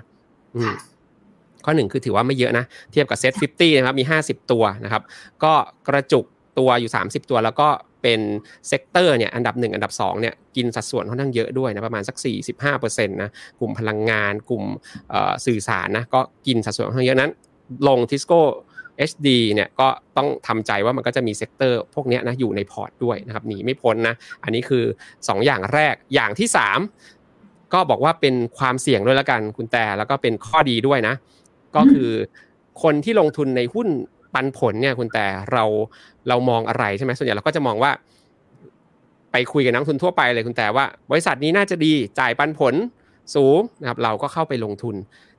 [1.66, 5.04] ข้อหนึ่งคือถือว่าไม่เยอะนะ เทียบกับเซ็ต50นะครับมี 50 ตัวนะครับ
[5.44, 5.54] ก็
[5.88, 6.26] กระจุก
[6.60, 7.68] ตัวอยู่ 30 ตัวแล้วก็
[8.04, 8.20] เป็น
[8.68, 12.16] sector เนี่ยอันดับ 1 อันดับ2เนี่ยกินสัดส่วนค่อนข้างเยอะด้วยนะประมาณสัก
[12.62, 14.64] 45%นะกลุ่มพลังงานกลุ่ม
[15.46, 17.32] สื่อสารนะก็กินสัดส่วนค่อนข้างเยอะนั้น
[17.88, 18.42] ลงทิสโก้
[19.10, 24.84] HD เนี่ยก็ต้องทำใจว่ามันก็จะมี sector พวกนี้นะอยู่ในพอร์ตด้วยนะครับหนีไม่พ้นนะอันนี้คือ
[25.16, 26.48] 2 อย่างแรกอย่างที่
[27.10, 31.16] 3 ก็บอกว่าเป็นความเสี่ยงด้วยละกันคุณแต่แล้วก็เป็นข้อดีด้วยนะ
[31.76, 32.10] ก็คือ
[32.84, 33.88] คนที่ลงทุนในหุ้น
[34.34, 35.64] ปันผลเนี่ยคุณแต่เรา
[36.28, 37.92] เรามองอะไรใช่ไหมส่วนใหญ่เราก็จะมองว่า
[39.32, 42.74] ไปคุยกับนักทุนทั่วไปเลยคุณแต่ว่า บริษัทนี้น่าจะดีจ่ายปันผล
[43.36, 44.96] สูงนะครับเราก็เข้าไปลงทุน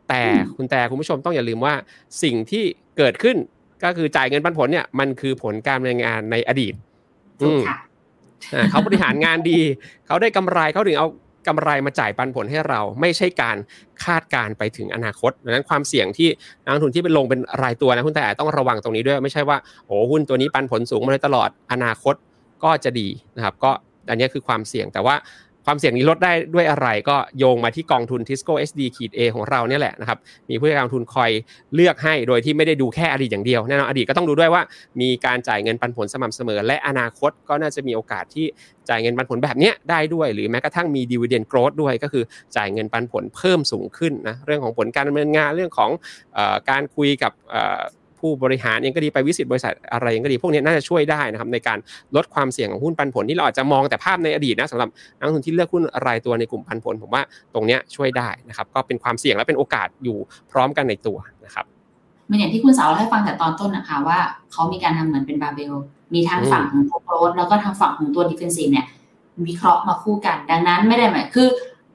[0.09, 0.23] แต่
[0.57, 1.75] คุณแต่คุณผู้ชมต้องอย่าลืมว่า
[2.23, 2.65] สิ่งที่
[2.99, 3.37] เกิดขึ้น
[3.85, 6.75] ก็คือจ่ายเงินปันผลเนี่ยมันคือผลการดำเนินงานในอดีต
[8.71, 9.61] เขาบริหารงานดี
[10.07, 11.09] เขาได้กำไรเขาถึงเอา
[11.49, 13.57] กำไรมาจ่ายปันผลให้เราไม่ใช่การ
[14.05, 16.29] คาดการไปถึงอนาคตดังนั้นความเสี่ยงที่
[16.65, 19.57] นักทุนที่เป็นลงเป็นรายตัวนะคุณแต่ต้องระวังตรงนี้ด้วยไม่ใช่ว่า
[19.87, 22.15] โอ้หุ้นตัวนี้ปันผลสูงมาเลยตลอดอนาคต
[22.65, 23.71] ก็จะดีนะครับ ก็
[24.11, 25.15] อันนี้คือความเสี่ยงแต่ว่า
[25.71, 30.19] ความเสี่ยงนี้ลดได้ด้วยอะไรก็โยงมาที่กองทุน Tisco SD ขีด A ของเราเนี่ยแหละนะครับ
[30.51, 31.31] มีผู้จัดการทุนคอย
[31.75, 34.63] เลือกให้โดยที่ไม่ได้ดูแค่อดีตอย่างเดียวแน่นอนอดีตก็ต้องดูด้วยว่า
[35.01, 38.47] มีการจ่ายเงินปันผลสม่ำเสมอ และอนาคตก็น่าจะมีโอกาสที่
[38.89, 42.25] จ่ายเงินปันผลแบบนี้ได้ด้วย หรือแม้กระทั่งมีดีเวเดนโกรดด้วย ก็คือ
[42.57, 45.91] จ่ายเงินปันผลเพิ่มสูงขึ้นนะเรื่องของผลการดำเนินงานเรื่องของ
[46.71, 47.33] การคุยกับ
[48.21, 51.79] ผู้บริหารเองก็ดีไปวิสิตบริษัทอะไรเองก็ดีพวกนี้น่าจะช่วยได้นะครับในการ
[52.17, 57.23] ลดความเสี่ยงของหุ้นปันผลที่เราอาจจะมองแต่ภาพในอดีตนะสำหรับนักลงทุนที่เลือกหุ้นรายตัวในกลุ่มปันผล ผมว่า
[57.55, 60.19] ตรงนี้ช่วยได้นะครับก็เป็นความเสี่ยงและเป็นโอกาสอยู่
[60.53, 61.65] พร้อมกันในตัวนะครับ
[62.27, 64.19] เหมือนอย่างที่คุณสาวเล่าให้ฟังแต่ตอนต้นนะคะว่า
[64.53, 65.75] เขามีการทำเหมือนเป็นบาเบล
[66.15, 68.87] มีทั้งฝั่งของ growth แล้วก็ทางฝั่งของตัว defensive เนี่ย
[69.47, 71.49] วิเคราะห์มาคู่กัน ดังนั้นไม่ได้หมายคือ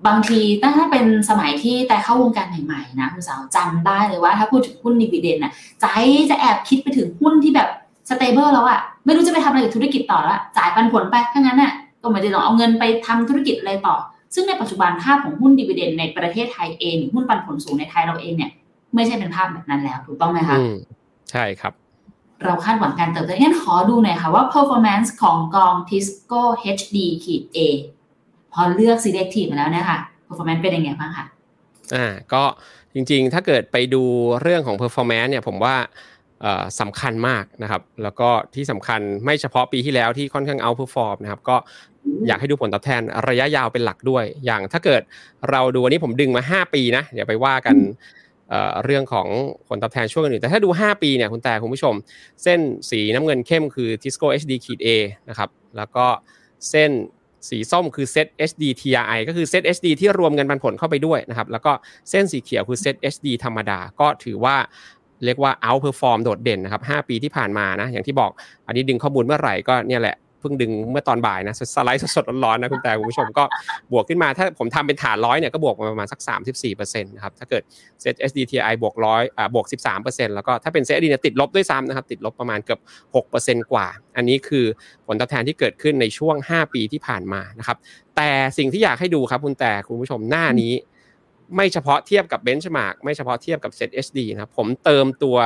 [0.07, 0.39] บางที
[0.77, 5.85] ถ้าเป็นสมัยที่แต่เข้าวงการใหม่ๆนะคุณสาวจำได้เลยว่าถ้าพูดถึงหุ้น dividend น่ะใจ
[6.29, 7.69] จะแอบคิดไปถึงหุ้นที่แบบ
[8.09, 13.95] stable แล้วอะไม่รู้จะไปทำอะไรกับธุรกิจต่อแล้วจ่ายปันผลไปถ้างั้นน่ะก็ไม่ได้ต้องเอาเงินไปทำธุรกิจอะไรต่อ
[14.33, 18.51] ซึ่งในปัจจุบันภาพของหุ้น dividend ในประเทศไทยเองหุ้นปันผลสูงในไทยเราเองเนี่ย
[18.95, 20.57] ไม่ใช่เป็นภาพแบบนั้นแล้ว ถูกต้องไหมคะ
[21.31, 21.73] ใช่ครับ
[22.43, 26.41] เราคาดหวังการเติบโตงั้นขอดูหน่อยค่ะว่า performance ของกอง Tisco
[26.77, 27.59] HD ขีด A
[28.53, 31.25] พอเลือก selective มาแล้วเนี่ยค่ะ performance เป็นยังไงบ้างคะ
[31.95, 32.43] อ่าก็
[32.93, 34.03] จริงๆ ถ้าเกิดไปดู
[34.41, 35.75] เรื่องของ performance เนี่ยผมว่า
[36.79, 41.55] สำคัญมากนะครับ แล้วก็ที่สำคัญไม่เฉพาะปีที่แล้วที่ค่อนข้างเอา perform นะครับ ก็
[42.27, 45.01] อยากให้ดูผลตอบแทนระยะยาวเป็นหลักด้วย อย่างถ้าเกิด
[45.49, 47.77] เราดูวันนี้ผมดึงมา 5 ปีนะเดี๋ยวไปว่ากัน
[48.83, 49.27] เรื่องของ
[49.67, 51.93] ผลตอบแทนช่วงอื่นแต่ถ้าดู 5 ปีเนี่ยคุณแต่คุณผู้ชม
[52.43, 54.87] เส้นสีน้ำเงินเข้มคือ Tisco HD ขีด A
[55.29, 56.05] นะครับแล้วก็
[56.69, 56.91] เส้น
[57.49, 61.71] สีส้มคือเซต HD TRI ก็คือเซต HD ที่รวมเงินปันผลเข้าไปด้วยนะครับ แล้วก็
[62.09, 64.55] เส้นสีเขียวคือเซต HD ธรรมดา ก็ถือว่า
[65.25, 68.31] เรียกว่า outperform โดดเด่นนะครับ 5 ปีที่ผ่านมานะ อย่างที่บอก
[68.67, 73.43] อันนี้ดึงข้อมูลเมื่อไหร่ก็เนี่ยแหละ เพิ่งดึงเมื่อตอนบ่ายนะสไลด์สดๆร้อนๆนะคุณแต่คุณผู้ชมก็
[73.91, 76.19] บวกขึ้นมาถ้าผมทำเป็นฐานร้อยเนี่ยก็บวกมาประมาณสัก
[76.61, 77.63] 34%นะครับถ้าเกิด
[78.01, 79.65] เซ็ต SDTI บวกร้อยอ่าบวก
[80.01, 82.79] 13%แล้วก็ถ้าเป็น SET HD เนี่ยติดลบด้วยซ้ำนะครับติดลบประมาณเกือบ
[83.63, 84.65] 6%กว่า อันนี้คือ
[85.07, 87.77] ผลตอบแทนที่เกิดขึ้นในช่วง 5 ปีที่ผ่านมานะครับ
[88.15, 90.73] แต่สิ่งที่อยากให้ดูครับคุณแต่คุณผู้ชมหน้านี้
[91.55, 95.37] ไม่เฉพาะเทียบกับ benchmark ไม่เฉพาะเทียบกับเซต HD นะครับผมเติมตัว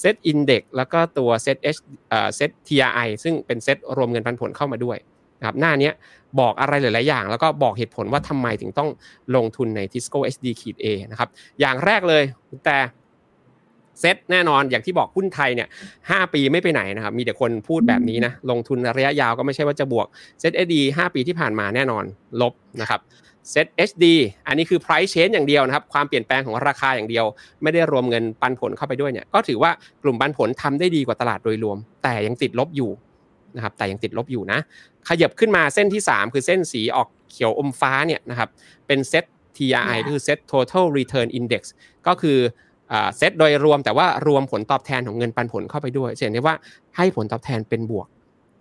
[0.00, 1.76] SET Index แล้วก็ตัวเซตเอช
[2.08, 4.98] เอ่อเซต TRI ซึ่งเป็นเซตรวมเงินปันผลเข้ามาด้วย
[5.40, 5.90] นะครับหน้านี้
[6.40, 8.88] บอกอะไรหลาย ๆ อย่าง แล้วก็บอกเหตุผลว่าทำไมถึงต้อง
[9.36, 11.28] ลงทุนใน Tisco HD ขีด A นะครับ
[11.60, 12.22] อย่างแรกเลย
[12.64, 12.78] แต่
[14.00, 15.68] เซตแน่นอนอย่างที่บอกหุ้นไทยเนี่ย
[16.10, 20.06] หปีไม่ไปไหนนะครับ มีแต่คนพูดแบบนี้นะ ลงทุนระยะยาวก็ไม่ใช่ว่าจะบวก
[20.40, 22.04] เซตเอดีห้าปีที่ผ่านมาแน่นอน
[22.40, 23.00] ลบนะครับ
[23.50, 24.04] เซต HD
[24.46, 27.24] อันนี้คือ price change อย่างเดียวนะครับ ความเปลี่ยนแปลงของราคาอย่างเดียว
[27.62, 29.70] ไม่ได้รวมเงินปันผลเข้าไปด้วยเนี่ย ก็ถือว่า
[30.02, 32.90] กลุ่มปันผลทำได้ดีกว่าตลาดโดยรวม แต่ยังติดลบอยู่
[33.56, 34.58] นะครับ แต่ยังติดลบอยู่นะ
[35.08, 38.48] ขยับขึ้นมาเส้นที่ 3 คือเส้นสีออกเขียวอมฟ้าเนี่ยนะครับ
[38.86, 39.24] เป็นเซต
[39.56, 41.62] TRI คือเซต total return index
[42.06, 42.38] ก็คือ
[43.16, 46.56] เซตโดยรวมแต่ว่ารวมผลตอบแทนของเงินปันผลเข้าไปด้วยเห็นได้ว่า
[46.96, 48.08] ให้ผลตอบแทนเป็นบวก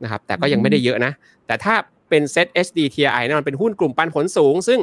[0.03, 1.11] นะครับ แต่ก็ยังไม่ได้เยอะนะ
[1.47, 1.75] แต่ถ้า
[2.12, 4.80] เป็นเซต SDTI นั่นเป็นหุ้นกลุ่มปันผลสูง ซึ่ง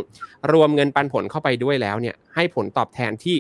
[0.52, 3.36] รวมเงินปันผลเข้าไปด้วยแล้วเนี่ยให้ผลตอบแทนที่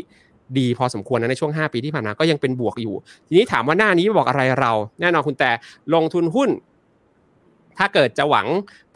[0.58, 2.94] ดีพอสมควรนะในช่วง 5 ปีที่ผ่านมาก็ยังเป็นบวกอยู่
[3.26, 5.50] ทีนี้ถามว่าหน้านี้บอกอะไรเรา แน่นอนคุณแต่
[5.94, 6.50] ลงทุนหุ้น
[7.78, 8.46] ถ้าเกิดจะหวัง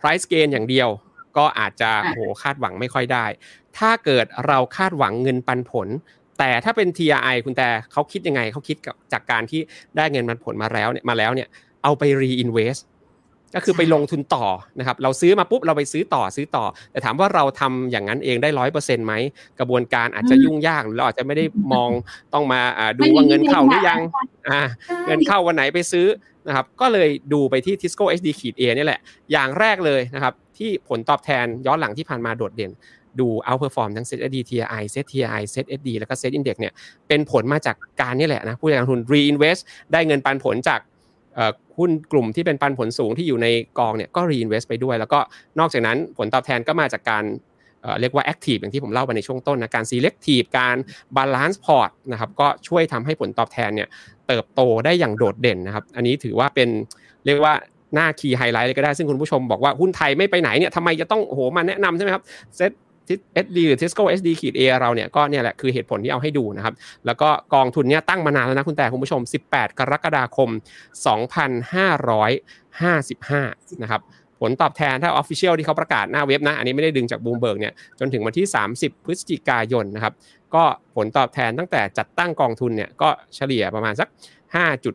[0.01, 0.89] price gain อย่างเดียว
[1.37, 3.27] ก็อาจจะโหคาดหวังไม่ค่อยได้
[3.79, 5.89] ถ้าเกิดเราคาดหวังเงินปันผล
[6.39, 8.77] แต่ถ้าเป็น TRI คุณแต่เขาคิดยังไงเขาคิด
[9.13, 9.61] จากการที่
[9.97, 11.49] ได้เงินปันผลมาแล้วเนี่ยมาแล้วเนี่ย
[11.83, 12.83] เอาไป reinvest
[13.55, 14.47] ก็คือไปลงทุนต่อ
[14.79, 19.15] นะครับเราซื้อมาปุ๊บเราไปซื้อต่อซื้อต่อ แต่ถามว่าเราทำอย่างนั้นเองได้ร้อยเปอร์เซ็นต์ไหม
[19.59, 21.91] กระบวนการอาจจะยุ่งยากหรือเราอาจจะไม่ได้มอง
[22.35, 22.61] ต้องมา
[22.99, 24.01] ดูว่าเงินเข้าหรือยัง
[24.51, 24.63] อ่า
[25.07, 26.07] เงินเข้าวันไหนไปซื้อ
[26.47, 29.01] นะครับก็เลยดูไปที่ Tisco HD ขีด A นี่แหละ
[29.33, 32.73] อย่างแรกเลยนะครับที่ผลตอบแทนย้อนหลังที่ผ่านมาโดดเด่น
[33.21, 36.73] ดู outperform ทั้ง Set SD TI Set TI Set SD แล้วก็ Set Index เนี่ย
[37.09, 39.61] เป็นผลมาจากการนี่แหละนะผู้จัดการทุน reinvest
[39.93, 40.81] ได้เงินปันผลจาก
[41.79, 43.47] หุ้นกลุ่มที่เป็นปันผลสูงที่อยู่ใน
[43.79, 45.21] กองเนี่ยก็ reinvest ไปด้วย แล้วก็
[45.59, 47.25] นอกจากนั้นผลตอบแทนก็มาจากการ
[48.01, 50.77] เรียกว่า active อย่างที่ผมเล่าไปในช่วงต้นนะการ selective การ
[51.17, 53.89] balance พอร์ต นะครับก็ช่วยทำให้ผลตอบแทนเนี่ย
[54.29, 56.69] เติบโตได้อย่างโดดเด่นนะครับ อันนี้ถือว่าเป็น
[57.27, 57.55] เรียกว่า
[57.95, 62.23] หน้า key highlight เลยก็ได้ ซึ่งคุณผู้ชมบอกว่าหุ้นไทยไม่ไปไหนเนี่ยทำไมจะต้องโอ้โหมาแนะนำใช่ไหมครับ
[62.57, 62.73] เซ็ต
[63.45, 66.75] SD หรือ Tisco SD ขีด A เราเนี่ยก็เนี่ยแหละคือเหตุผลที่เอาให้ดูนะครับ
[67.07, 70.49] แล้วก็กองทุนเนี่ยตั้งมานานแล้วนะคุณแต่คุณผู้ชม 18 กรกฎาคม
[71.71, 74.01] 2555 นะครับ
[74.41, 80.15] ผลตอบแทนถ้า official ที่เขาประกาศหน้าเว็บนะ อันนี้ไม่ได้ดึงจากบูมเบิร์กเนี่ยจนถึงวันที่ 30 พฤศจิกายนนะครับ
[80.55, 80.65] ก็
[80.97, 84.09] ผลตอบแทนตั้งแต่จัดตั้งกองทุนเนี่ยก็เฉลี่ยประมาณสัก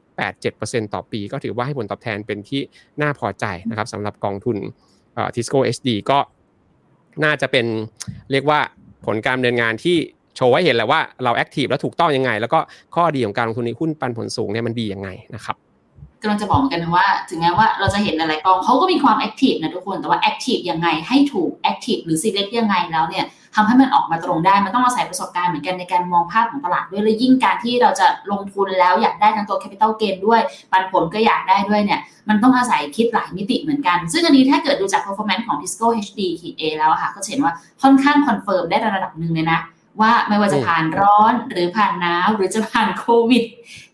[0.03, 2.61] 5.87%ต่อปี ก็ถือว่าให้ผลตอบแทนเป็นที่
[3.01, 4.57] น่าพอใจนะครับสำหรับกองทุน
[5.35, 6.19] ทิสโก้ HD ก็
[7.23, 7.65] น่าจะเป็น
[8.31, 8.59] เรียกว่า
[9.05, 9.97] ผลการดำเนินงานที่
[10.35, 12.59] โชว์ให้เห็นแหละว่าเรา active แล้วถูกต้องยังไง แล้วก็
[12.95, 15.55] ข้อดีของการลงทุนในหุ้นปันผลสูงเนี่ยมันดียังไงนะครับ
[16.21, 23.25] กำลังจะบอกกันว่า ถึงแม้ว่าเราจะเห็นหลายกองเขาก็มีความ active นะทุกคนแต่ว่า active ยังไงให้ถูก active หรือ select ยังไงแล้วเนี่ย
[23.59, 30.41] ทำให้มันออกมาตรงได้ มันต้องอาศัยประสบการณ์เหมือนกันในการมองภาพของตลาดด้วย และยิ่งการที่เราจะลงทุนแล้วอยากได้ทั้งตัว capital gain ด้วย
[30.71, 39.59] ปันผลก็อยากได้ด้วยเนี่ย มันต้องอาศัยคิดหลายมิติเหมือนกัน ซึ่งอันนี้ถ้าเกิดดูจาก performance ของ Tisco HD ขีด A แล้วค่ะ ก็เห็นว่าค่อนข้าง confirm ได้ระดับหนึ่งเลยนะ
[40.01, 43.43] ว่าไม่ว่าจะผ่านร้อนหรือผ่านหนาวหรือจะผ่านโควิด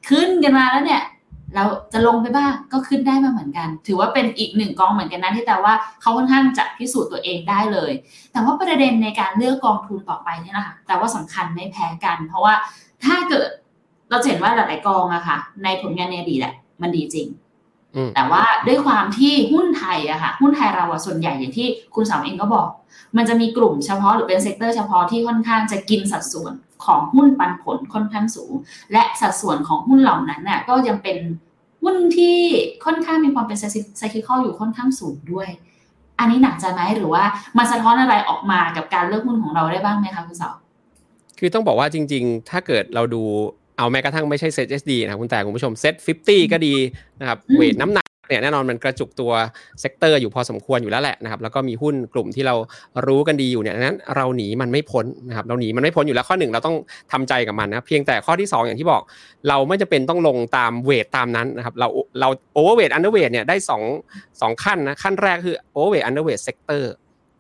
[0.10, 1.02] ขึ้นกันมาแล้วเนี่ย
[1.56, 7.92] เราจะลงไปบ้างก็ขึ้นได้มาเหมือนกัน ถือว่าเป็นอีกหนึ่งกองเหมือนกันนะที่แต่ว่าเขาค่อนข้างจะพิสูจน์ตัวเองได้เลย
[8.32, 12.54] แต่ว่าประเด็นในการเลือกกองทุนต่อไปเนี่ยนะคะแต่ว่าสำคัญไม่แพ้กัน เพราะว่า
[13.06, 13.50] ถ้าเกิด
[14.10, 17.28] เราเห็นว่าหลายๆกองอะค่ะ ในผลงานในอดีตอะมันดีจริง
[18.16, 22.68] แต่ว่าด้วยความที่หุ้นไทยอะค่ะหุ้นไทยเราอะส่วนใหญ่อย่างที่คุณสาวเองก็บอก
[23.18, 26.54] มันจะมีกลุ่มเฉพาะหรือเป็น sector เฉพาะที่ค่อนข้างจะกินสัดส่วน
[26.86, 28.54] ของหุ้นปันผลค่อนข้างสูง
[28.92, 31.18] และสัดส่วนของหุ้นเหล่านั้นน่ะก็ยังเป็น
[31.84, 32.38] หุ้นที่
[32.86, 33.58] ค่อนข้างมีความเป็น
[33.98, 35.50] cyclical อยู่ค่อนข้างสูงด้วย
[36.20, 37.24] อันนี้หนักใจไหมหรือว่า
[37.58, 40.54] มันสะท้อนอะไรออกมากับการเลือกหุ้นของเราได้บ้างไหมคะคุณสาว
[41.40, 43.22] คือต้องบอกว่าจริง ๆ ถ้าเกิดเราดู
[43.78, 46.76] เอาแม้กระทั่งไม่ใช่เซ็ต SD นะคุณแต่คุณผู้ชม SET50ก็ดี
[47.20, 48.03] นะครับ weight น้ำหนัก
[48.34, 49.32] เนี่ยแน่นอนมันกระจุกตัว
[49.82, 52.56] sector อยู่พอสมควรอยู่แล้วแหละนะครับแล้วก็มีหุ้นกลุ่มที่เรา
[53.08, 56.76] รู้กันดีอยู่เนี่ยนั้นเราหนีมันไม่พ้นนะครับเราหนีมันไม่พ้นอยู่แล้วข้อหนึ่งเราต้อง
[57.12, 59.02] ทำใจกับมันนะเพียงแต่ข้อที่ 2 อย่างที่บอก
[59.50, 61.88] เราไม่จำเป็นต้องลงตาม weight ตามนั้นนะครับเรา
[62.20, 63.56] เรา overweight underweight เนี่ยได้
[64.02, 66.92] 2 2ขั้นนะขั้นแรกคือ overweight underweight sector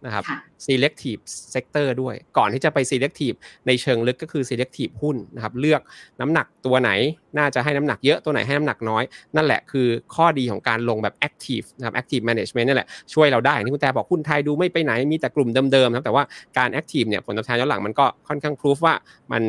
[0.05, 0.23] นะครับ
[0.65, 1.21] selective
[1.53, 3.37] sector ด้วย ก่อนที่จะไป selective
[3.67, 5.81] ในเชิงลึกก็คือ selective หุ้นนะครับ เลือก
[6.19, 6.91] น้ำหนักตัวไหน
[7.37, 9.03] น่าจะให้น้ำหนักเยอะ ตัวไหนให้น้ำหนักน้อย
[9.35, 16.23] นั่นแหละคือข้อดีของการลงแบบ active นะครับ active management นั่นแหละ ช่วยเราได้ที่คุณแต่บอกหุ้นไทยดูไม่ไปไหน มีแต่กลุ่มเดิมๆนะแต่ว่า
[16.57, 18.93] การ active เนี่ยผลตอบแทนย้อนหลังมันก็ค่อนข้างพิสูจว่า
[19.31, 19.43] มัน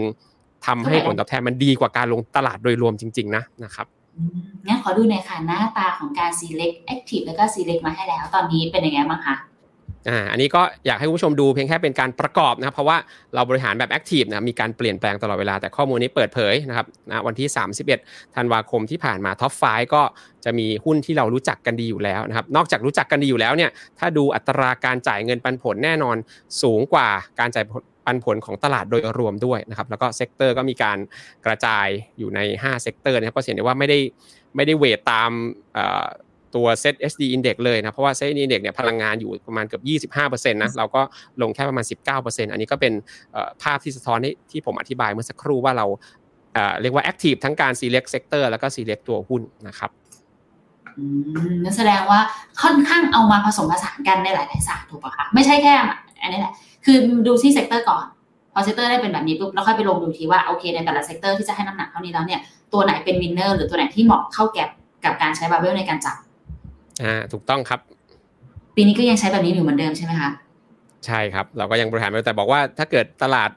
[0.67, 3.87] ทำให้ผลตอบแทนมันดีกว่าการลงตลาดโดยรวมจริง ๆ นะนะครับ
[4.67, 9.37] งั้นขอดูหน่อยค่ะหน้าตาของการ select active แล้วก็ select มาให้แล้ว ตอนนี้เป็นยังไงบ้างคะ
[10.09, 12.97] อ่าอันนี้ก็อยากให้คุณผู้ชมดูเพียงแค่เป็นการประกอบนะครับเพราะว่า
[13.35, 17.49] เราบริหารแบบ active นะมีการเปลี่ยนแปลงตลอดเวลาแต่ข้อมูลนี้เปิดเผยนะครับนะวันที่
[17.93, 19.63] 31 ธันวาคมที่ผ่านมา top five
[19.95, 20.03] ก็
[20.45, 26.17] จะมีหุ้นที่เรารู้จักกันดีอยู่แล้วนะครับนอกจากรู้จักกันดีอยู่แล้วเนี่ยถ้าดูอัตราการจ่ายเงินปันผลแน่นอน
[26.63, 27.09] สูงกว่า
[27.41, 27.65] การจ่าย
[28.07, 30.99] ปันผลของตลาดโดยรวมด้วยนะครับแล้วก็ sector ก็มีการ
[31.47, 31.87] กระจาย
[32.19, 33.99] อยู่ใน5 sector นะครับก็เห็นได้ว่าไม่ได้
[34.57, 35.31] ไม่ได้ weight ตาม
[36.57, 41.03] ตัว SET HD Index เลยนะ เพราะว่า SET HD Index เนี่ยพลังงานอยู่ประมาณเกือบ 25%นะ เราก็
[41.43, 41.85] ลงแค่ประมาณ
[42.19, 42.93] 19%อันนี้ก็เป็น
[43.63, 44.19] ภาพที่สะท้อน
[44.51, 45.87] ที่ผมอธิบายเมื่อสักครู่ว่าเรา
[46.81, 49.91] เรียกว่า active ทั้งการ select sector แล้วก็ select ตัวหุ้นนะครับ
[51.65, 52.21] นั่นแสดงว่า
[52.63, 55.75] ค่อนข้างเอามาผสมผสานกันในหลายๆศาสตร์ถูกปะคะไม่ใช่แค่
[56.23, 58.05] อันนี้แหละคือดูที่ sector ก่อน
[58.53, 62.41] พอ sector ได้เป็นแบบนี้ปุ๊บแล้วค่อยไปลงดูทีว่าโอเคในแต่ละ sector ที่จะให้น้ำหนักเท่านี้แล้วเนี่ย
[62.73, 64.69] ตัวไหนเป็น winner หรือตัวไหนที่เหมาะเข้า gap
[65.05, 66.17] กับการใช้บาเบลในการจับ
[67.03, 67.81] อ่าถูกต้องครับ
[68.77, 70.31] ปีนี้ก็ยังใช้แบบนี้อยู่เหมือนเดิมใช่ไหมคะ
[71.07, 73.51] ใช่ครับ เราก็ยังบริหารไปแต่บอกว่าถ้าเกิดตลาด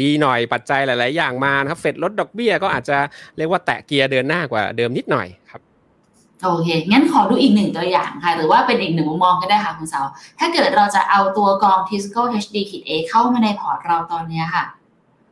[0.00, 2.98] ดีหน่อยปัจจัยหลาย ๆ อย่างมาครับเฟดลดดอกเบี้ยก็อาจจะ
[3.36, 5.60] เรียกว่าแตะเกียร์เดินหน้ากว่าเดิมนิดหน่อยครับ
[6.42, 10.06] โอเค งั้นขอดูอีกหนึ่งตัวอย่างค่ะ หรือว่าเป็นอีกหนึ่งมุมมองก็ได้ค่ะคุณสาว
[10.38, 14.64] ถ้าเกิดเราจะเอาตัวกอง Tisco HD ขีด A เข้ามาในพอร์ตเราตอนนี้ค่ะ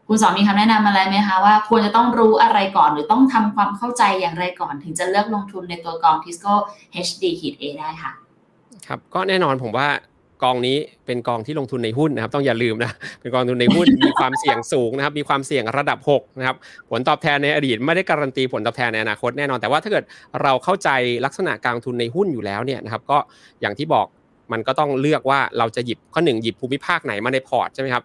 [0.08, 6.54] คุณสอนมีคำแนะนำอะไรไหมคะว่าควรจะต้องรู้อะไรก่อนหรือต้องทำความเข้าใจอย่างไรก่อน ถึงจะเลือกลงทุนในตัวกอง Tisco
[7.06, 8.12] HD ขีด A ได้ค่ะ
[8.86, 9.88] ครับ ก็แน่นอนผมว่า
[10.44, 16.56] กองนี้เป็นกองที่ลงทุนในหุ้นนะครับ ต้องอย่าลืมนะเป็นกองทุนในหุ้นมีความเสี่ยงสูงนะครับ มีความเสี่ยงระดับ6นะครับ
[16.90, 20.04] ผลตอบแทนในอดีตไม่ได้การันตีผลตอบแทนในอนาคตแน่นอนแต่ว่าถ้าเกิด
[20.42, 20.88] เราเข้าใจ
[21.24, 23.18] ลักษณะการทุนในหุ้นอยู่แล้วเนี่ยนะครับ ก็
[23.60, 24.06] อย่างที่บอก
[24.52, 28.02] มันก็ต้องเลือกว่าเราจะหยิบข้อหนึ่งหยิบภูมิภาคไหนมาในพอร์ตใช่ไหมครับ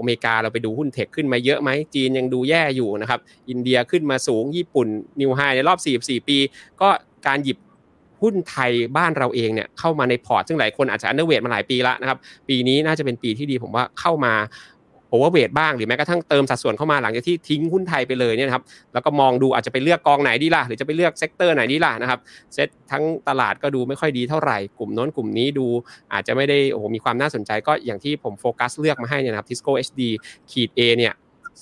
[0.00, 4.88] อเมริกาเราไปดูหุ้นเทคขึ้นมาเยอะไหมจีนยังดูแย่อยู่นะครับอินเดียขึ้นมาสูงญี่ปุ่น
[5.20, 6.38] new high ในรอบ 44 ปี
[6.80, 6.88] ก็
[7.26, 7.58] การหยิบ
[8.22, 14.34] หุ้นไทยบ้านเราเองเนี่ยเข้ามาในพอร์ตซึ่งหลายคนอาจจะ underweight มาหลายปีแล้วนะครับปีนี้น่าจะเป็นปีที่ดีผมว่าเข้ามา
[15.10, 22.18] overweight บ้างหรือแม้กระทั่งเติมสัดส่วนเข้ามาหลังจากที่ทิ้งหุ้นไทยไปเลยเนี่ยครับแล้วก็มองดูอาจจะไปเลือกกองไหนดีล่ะหรือจะไปเลือก sector ไหนดีล่ะนะครับ
[22.54, 25.66] เซตทั้งตลาดก็ดูไม่ค่อยดีเท่าไหร่กลุ่มนั้นกลุ่มนี้ดู
[26.12, 30.08] อาจจะไม่ได้โอ้โหมีความน่าสนใจก็อย่างที่ผมโฟกัสเลือกมาให้เนี่ยนะครับ TISCO HD
[30.50, 31.14] ขีด A เนี่ย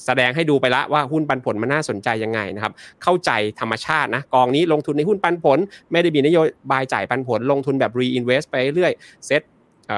[0.06, 3.30] แสดงให้ดูไปละว่าหุ้นปันผลมันน่าสนใจยังไงนะครับ เข้าใจ
[3.60, 5.58] ธรรมชาตินะกองนี้ลงทุนในหุ้นปันผล
[5.92, 6.38] ไม่ได้มีนโย
[6.70, 8.92] บายจ่ายปันผล ลงทุนแบบ reinvest ไปเรื่อย
[9.26, 9.42] SET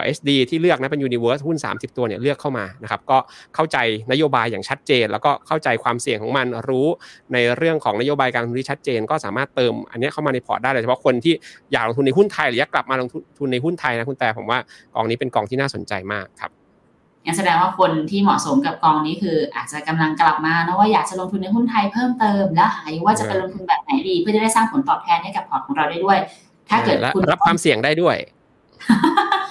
[0.04, 3.18] HD ที่เลือกนะเป็น Universe หุ้น 30 ตัวเนี่ยเลือกเข้ามานะครับก็
[3.54, 3.76] เข้าใจ
[4.12, 6.86] นโยบายอย่างชัดเจน แล้วก็เข้าใจความเสี่ยงของมันรู้
[7.32, 11.34] ในเรื่องของนโยบายการลงทุนที่ชัดเจน ก็สามารถเติมอันนี้เข้ามาในพอร์ตได้เลยเฉพาะคนที่
[11.72, 14.58] อยากลงทุนในหุ้นไทยหรืออยากกลับมาลงทุนในหุ้นไทยนะคุณแต่ผมว่า
[14.94, 16.52] กองนี้เป็นกองที่น่าสนใจมากครับ
[17.24, 26.18] งั้นแสดงว่าคนที่เหมาะสมกับกองนี้คือ อาจจะกำลังกลับมานะว่าอยากจะลงทุนในหุ้นไทยเพิ่มเติมแล้วหาว่าจะไปลงทุนแบบไหนดี เพื่อจะได้สร้างผลตอบแทนให้กับพอร์ตของเราได้ด้วย
[26.68, 28.16] ถ้าเกิดคุณรับความเสี่ยงได้ด้วย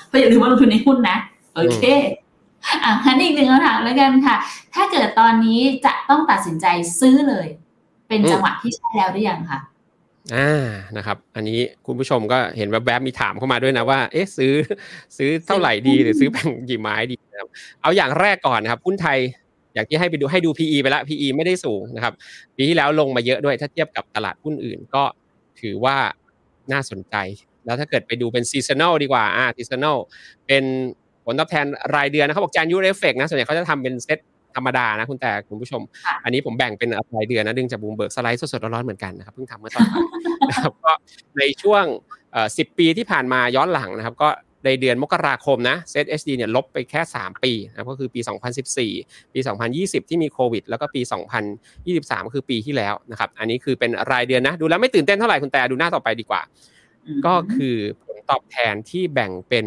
[0.08, 1.18] เพราะอย่าลืมว่าลงทุนในหุ้นนะ
[1.56, 1.84] โอเค
[2.84, 4.36] อะงั้นอีกหนึ่งคำถามแล้วกันค่ะ
[4.74, 6.66] ถ้าเกิดตอนนี้จะต้องตัดสินใจ
[7.00, 7.48] ซื้อเลย
[8.08, 9.60] เป็นจังหวะที่ใช่แล้วหรือยังคะ
[10.36, 14.54] อ่านะครับ อันนี้คุณผู้ชมก็เห็นแวบๆมีถามเข้ามาด้วยนะว่า เอ๊ะซื้อ
[15.18, 17.50] ซื้อเท่าไหร่ดีหรือซื้อแบ่งกี่ไม้ดีนะครับ
[17.82, 19.18] เอาอย่างแรกก่อนนะครับหุ้นไทย
[19.74, 22.14] อย่างที่ให้ไปดูให้ดู PE ไปแล้ว PE ไม่ได้สูงนะครับ
[22.56, 25.04] ปีที่แล้วลงมาเยอะด้วยถ้าเทียบกับตลาดหุ้นอื่นก็
[25.62, 25.98] ถือว่า
[26.72, 27.16] น่าสนใจ
[27.70, 29.98] แล้วถ้าเกิดไปดูเป็นซีซัน a ลดีกว่าอ่าซีซัน a ล
[30.48, 30.64] เป็น
[31.26, 34.20] ผลตอบแทนรายเดือนนะเขาบอก January effect นะส่วนใหญ่เขาจะทำเป็นเซต
[34.56, 35.82] ธรรมดานะคุณแต่คุณผู้ชม
[36.24, 40.06] อันนี้ผมแบ่งเป็นรายเดือนนะดึงจากบูมเบิร์กสไลด์สดๆร้อนๆเหมือนกันนะครับเพิ่งทำเมื่อตอนบ่าย
[40.50, 40.92] นะครับก็
[41.38, 41.84] ในช่วง
[42.58, 44.30] สิบปีที่ผ่านมาย้อนหลังนะครับ ก็
[44.66, 48.20] ในเดือนมกราคมนะเซต SD เนี่ยลบไปแค่ 3 ปีนะก็คือปี
[48.78, 49.40] 2014 ปี
[49.76, 51.02] 2020 ที่มีโควิด แล้วก็ปี
[51.64, 56.42] 2023 ก็คือปีที่แล้วนะครับ อันนี้คือเป็นรายเดือนนะ ดูแล้วไม่ตื่นเต้นเท่าไหร่คุณแต่ดูหน้าต่อไปดีกว่า
[57.26, 59.66] ก็คือผลตอบแทนที่แบ่งเป็น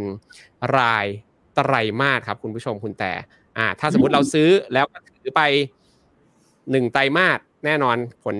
[0.79, 1.07] ราย
[1.55, 3.13] ไตรมาสครับคุณผู้ชมคุณแต่
[3.59, 5.43] อ่า ถ้าสมมติเราซื้อแล้วก็ถือไป
[6.71, 8.37] หนึ่งไตรมาสแน่นอนผล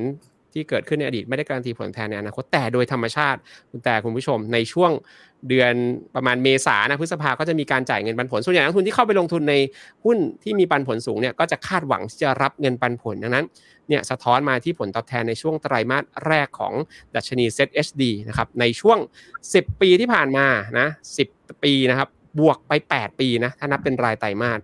[0.55, 3.39] ที่เกิดขึ้นในอดีตไม่ได้การันตีผลแทนในอนาคตแต่โดยธรรมชาติ
[3.71, 4.93] คุณแต่คุณผู้ชมในช่วง
[5.49, 5.75] เดือน
[6.15, 9.55] ประมาณเมษานะพฤษภาก็จะมีการจ่ายเงินปันผลส่วนใหญ่นักทุนที่เข้าไปลงทุนใน
[10.05, 13.47] หุ้นที่มีปันผลสูงเนี่ยก็จะคาดหวังที่จะรับเงินปันผลดังนั้น
[13.89, 16.75] เนี่ยสะท้อนมาที่ผลตอบแทนในช่วงไตรมาสแรกของ
[17.15, 18.99] ดัชนี Set HD นะครับในช่วง
[19.41, 20.47] 10 ปีที่ผ่านมา
[20.79, 20.89] นะ
[21.27, 24.61] 10 ปีนะครับบวกไป 8 ปีนะถ้านับเป็นรายไตรมาส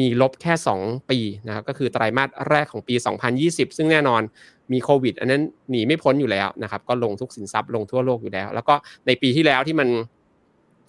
[0.00, 2.94] มีลบแค่ 2 ปีนะครับก็คือไตรมาสแรกของปี
[3.36, 4.22] 2020 ซึ่งแน่นอน
[4.72, 8.74] มีโควิด อันนั้นหนีไม่พ้นอยู่แล้วนะครับ ก็ลงทุกสินทรัพย์ลงทั่วโลกอยู่แล้ว แล้วก็
[9.06, 9.88] ในปีที่แล้วที่มัน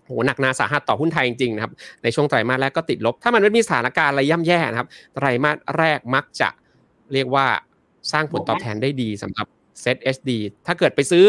[0.06, 6.50] โหหนักนาสาหัสต่อหุ้นไทยจริงๆนะครับในช่วงไตรมาสแรกก็ติดลบ ถ้ามันไม่มีสถานการณ์อะไรย่ำแย่นะครับไตรมาสแรกมักจะ
[7.14, 7.46] เรียกว่า
[8.12, 9.48] สร้างผลตอบแทนได้ดีสำหรับ
[9.82, 10.30] เซต SD
[10.68, 11.26] ถ้าเกิดไปซื้อ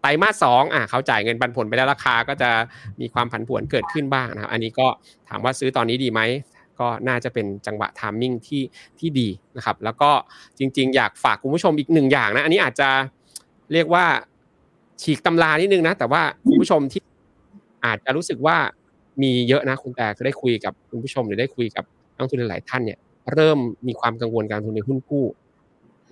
[0.00, 2.50] ไตรมาสสองอะเขาจ่ายเงินปันผลไปแล้วราคาก็จะ
[3.00, 4.86] มีความผันผวนเกิดขึ้นบ้างนะครับ อันนี้ก็
[5.28, 6.20] ถามว่าซื้อตอนนี้ดีไหม
[6.80, 8.62] ก็น่าจะเป็นจังหวะทามมิ่งที่
[8.98, 10.10] ที่ดีนะครับ แล้วก็
[10.58, 12.88] จริง ๆ อยากฝากคุณผู้ชมอีกหนึ่งอย่างนะ อันนี้อาจจะ
[13.72, 14.04] เรียกว่า
[15.02, 17.02] ฉีกตำรานิดนึงนะ แต่ว่าคุณผู้ชมที่
[17.84, 18.56] อาจจะรู้สึกว่า
[19.22, 21.84] มีเยอะนะคุณแต่ก็ได้คุยกับคุณผู้ชมหรือได้คุยกับ
[22.16, 22.98] นักทุนหลายท่านเนี่ย
[23.34, 25.26] เริ่มมีความกังวลการลงทุนในหุ้นกู้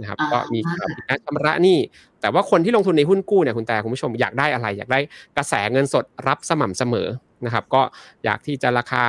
[0.00, 1.78] นะครับก็มีข่าวผิดนัดชำระหนี้
[2.20, 4.98] แต่ว่าคนที่ลงทุนในหุ้นกู้เนี่ยคุณแต่คุณผู้ชมอยากได้อะไร อยากได้
[5.36, 7.08] กระแสเงินสดรับสม่ำเสมอ
[7.44, 7.82] นะครับ ก็
[8.24, 9.02] อยากที่จะราคา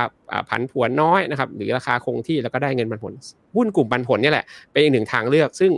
[0.49, 3.13] ผันผวนน้อยนะครับ หรือราคาคงที่แล้วก็ได้เงินปันผล
[3.55, 5.71] หุ้นกลุ่มปันผลนี่แหละเป็นอีกหนึ่งทางเลือก ซึ่ง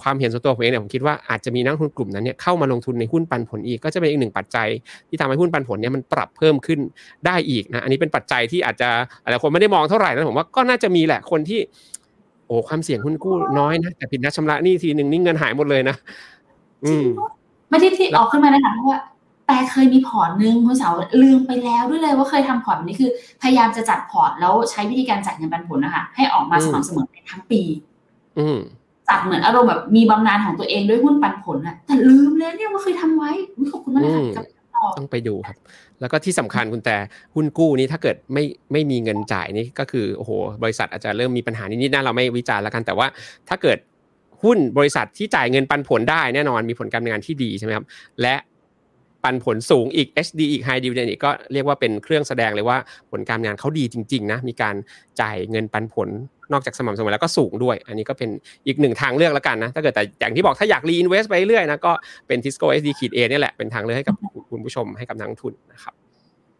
[0.00, 4.68] ความเห็นส่วนตัวผมเองเนี่ยผมคิดว่าอาจจะมีนักทุนกลุ่มนั้นเนี่ยเข้ามาลงทุนในหุ้นปันผลอีกก็จะเป็นอีกหนึ่งปัจจัย
[5.08, 6.80] ที่ทำให้หุ้นปันผลเนี่ยมันปรับเพิ่มขึ้น
[7.26, 8.88] ได้อีกนะอันนี้เป็นปัจจัยที่อาจจะ
[9.22, 11.60] หลายคนไม่ได้มองเท่าไหร่นะผมว่าก็น่าจะมีแหละคนที่
[12.46, 15.96] โอ้ความเสี่ยงหุ้นกู้น้อยนะแต่ผิดนัดชำระหนี้ทีหนึ่งนี่เงินหายหมดเลยนะ
[16.84, 17.06] อืม
[17.70, 18.98] ไม่ได้ที่ออกขึ้นมานะคะเพราะว่า
[19.48, 23.10] แต่เคยมีพอร์ตนึงคุณสาวลืมไปแล้วด้วยเลยว่าเคยทำพอร์ตแบบนี้คือ
[23.42, 27.60] พยายามจะจัดพอร์ตแล้วใช้วิธีการจ่ายเงินปันผลนะคะให้ออกมาสม่ำเสมอในทั้งปี
[28.38, 28.58] อืม
[29.08, 33.30] จัดเหมือนอารมณ์แบบมีบำนาญของตัวเองด้วยหุ้นปันผลอะแต่ลืมเลยเนี่ยว่าเคยทำไว้
[33.72, 34.46] ขอบคุณมากเลยค่ะกับ
[34.98, 35.56] ต้องไปดูครับ
[36.00, 36.96] แล้วก็ที่สำคัญคุณแต่
[37.34, 40.30] หุ้นกู้นี้ถ้าเกิดไม่ไม่มีเงินจ่ายนี่ก็คือโอ้โห
[40.62, 43.06] บริษัทอาจจะเริ่มมีปัญหานิดๆนะเราไม่วิจารณ์แล้วกันแต่ว่า
[43.48, 43.78] ถ้าเกิด
[44.42, 47.86] หุ้นบริษัทที่จ่ายเงินปันผลได้แน่นอนมีผลการงานที่ดีใช่ไหมครับ
[48.22, 48.34] และ
[49.24, 52.78] ปันผลสูงอีก HD อีก High Dividend อีกก็เรียกว่าเป็นเครื่องแสดงเลยว่า
[53.10, 54.74] ผลการงานเขาดีจริงๆนะมีการ
[55.20, 56.08] จ่ายเงินปันผล
[56.52, 58.30] นอกจากสม่ำเสมอแล้วก็สูงด้วย อันนี้ก็เป็น
[58.66, 61.92] อีกหนึ่งทางเลือกแล้วกันนะ ถ้าเกิดแต่อย่างที่บอกถ้าอยากรีอินเวสไปเรื่อยนะก็
[62.26, 64.16] เป็น Tisco SD ขีด A นี่แหละเป็นทางเลือกให้กับ
[64.50, 65.94] คุณผู้ชมให้กับนักทุนนะครับ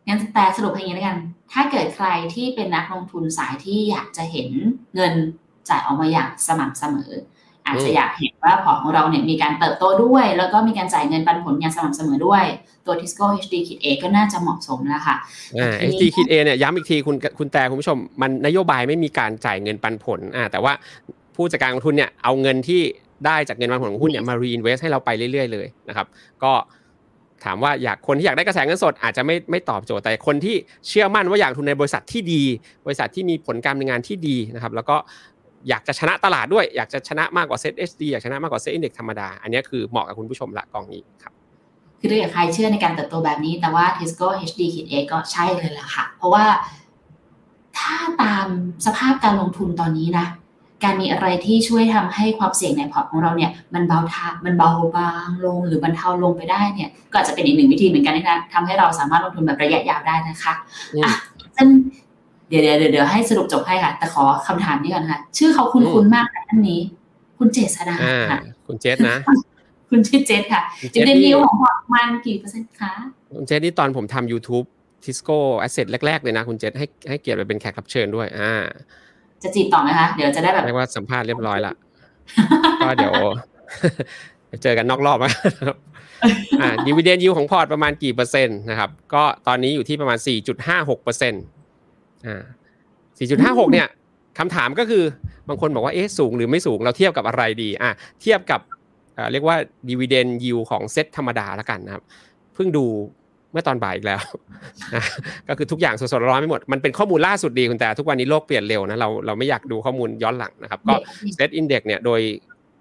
[0.06, 1.18] งั้นแต่สรุปให้อย่างนี้แล้วกัน
[1.52, 4.48] ถ้าเกิดใครที่เป็นนักลงทุนสายที่อยากจะเห็น
[4.94, 5.14] เงิน
[5.68, 7.10] จ่ายออกมาอย่างสม่ำเสมอ
[7.68, 12.44] อาจจะอยากเห็นว่าพอร์ตของเราเนี่ยมีการเติบโตด้วย แล้วก็มีการจ่ายเงินปันผลอย่างสม่ำเสมอด้วย
[12.86, 15.16] ตัว Tisco HD ขีด A ก็น่าจะเหมาะสมแล้วค่ะ
[15.58, 20.72] อ่า SD ขีด A เนี่ยย้ำอีกทีคุณคุณแต่คุณผู้ชม มันนโยบายไม่มีการจ่ายเงินปันผลอ่าแต่ว่า
[21.36, 22.80] ผู้จัดการลงทุนเนี่ยเอาเงินที่
[23.26, 26.06] ได้จากเงินปันผลของหุ้นเนี่ยมา reinvest ให้เราไปเรื่อยๆเลยนะครับ
[26.42, 26.52] ก็
[27.44, 30.56] ถามว่าอยากคนที่อยากได้กระแสเงินสดอาจจะไม่ไม่ตอบโจทย์แต่คนที่
[30.88, 32.42] เชื่อมั่นว่าอยากทุนในบริษัทที่ดี
[32.86, 34.96] บริษัทที่มีผลการดำเนินงานที่ดีนะครับ แล้วก็
[35.68, 41.32] อยากจะชนะตลาดด้วย อยากจะชนะมากกว่าเซ็ต SD อยากชนะมากกว่าเซ็ตอินเด็กธรรมดา อันนี้คือเหมาะกับคุณผู้ชมละกองนี้ครับ
[42.00, 46.44] คือถ้าเกิดใครเชื่อในการเติบโตแบบนี้ แต่ว่า Tisco HD ขีด A ก็ใช่เลยล่ะค่ะ เพราะว่า
[47.78, 48.46] ถ้าตาม
[48.86, 50.26] สภาพการลงทุนตอนนี้นะ
[50.84, 60.54] การมีอะไรที่ช่วยทำให้ความเสี่ยงในพอร์ตของเราเนี่ย มันเบาทามันเบาบางลงหรือบรรเทาลงไปได้เนี่ย ก็อาจจะเป็นอีกหนึ่งวิธีเหมือนกันนะคะทำให้เราสามารถลงทุนแบบระยะยาวได้นะคะ
[61.04, 61.12] อะ
[61.56, 61.68] ซึ่ง
[62.48, 66.80] เดี๋ยวเดี๋ยวเดี๋ยวให้สรุปจบให้ค่ะ แต่ขอคำถามนี้ก่อนค่ะ ชื่อเขาคุ้นคุ้นมากท่านนี้
[67.38, 69.16] คุณเจษดาอ่าค่ะคุณเจษนะ
[69.90, 72.92] คุณชื่อเจษค่ะคุณดิเจษเดนนี่ยิวของพอร์ตมันกี่เปอร์เซ็นต์คะ
[73.36, 74.66] คุณเจษนี่ตอนผมทำ YouTube
[75.04, 78.52] TISCO Asset แรก ๆ เลยนะ คุณเจษให้ให้เกียรติไปเป็นแขกรับเชิญด้วย อ่า
[79.42, 81.74] จะจีบต่อไหมคะ เดี๋ยวจะได้แบบเรียกว่าสัมภาษณ์เรียบร้อยละ
[82.82, 83.14] ก็เดี๋ยว
[84.62, 85.32] เจอกันนอกรอบนะ
[85.66, 85.76] ครับ
[86.60, 90.18] อ่าดีว i เดนยิวของพอร์ตประมาณกี่เปอร์เซ็นต์นะครับ ก็ตอนนี้อยู่ที่ประมาณ
[90.60, 91.42] 4.56เปอร์เซ็นต์
[92.26, 92.44] อ่า
[93.18, 93.86] 4.56 เนี่ย
[94.38, 95.04] คำถามก็คือ
[95.48, 97.90] บางคนบอกว่าเอ๊ะสูงหรือไม่สูงเราเทียบกับอะไรดีอะ
[98.22, 98.60] เทียบกับ
[99.18, 99.56] อ่าเรียกว่า
[99.88, 102.02] ดีว i เดนยิวของเซ็ตธรรมดาแล้วกันนะครับ
[102.54, 102.86] เพิ่งดู
[103.52, 104.20] เมื่อตอนบ่ายอีกแล้ว
[104.94, 105.04] นะ
[105.48, 110.94] ก็คือทุกอย่างสดๆร้อนๆไปหมด มันเป็นข้อมูลล่าสุดดีคุณแต่ทุกวันนี้โลกเปลี่ยนเร็วนะเราเราไม่อยากดูข้อมูลย้อนหลังนะครับ ก็
[111.34, 112.20] SET Index เนี่ยโดย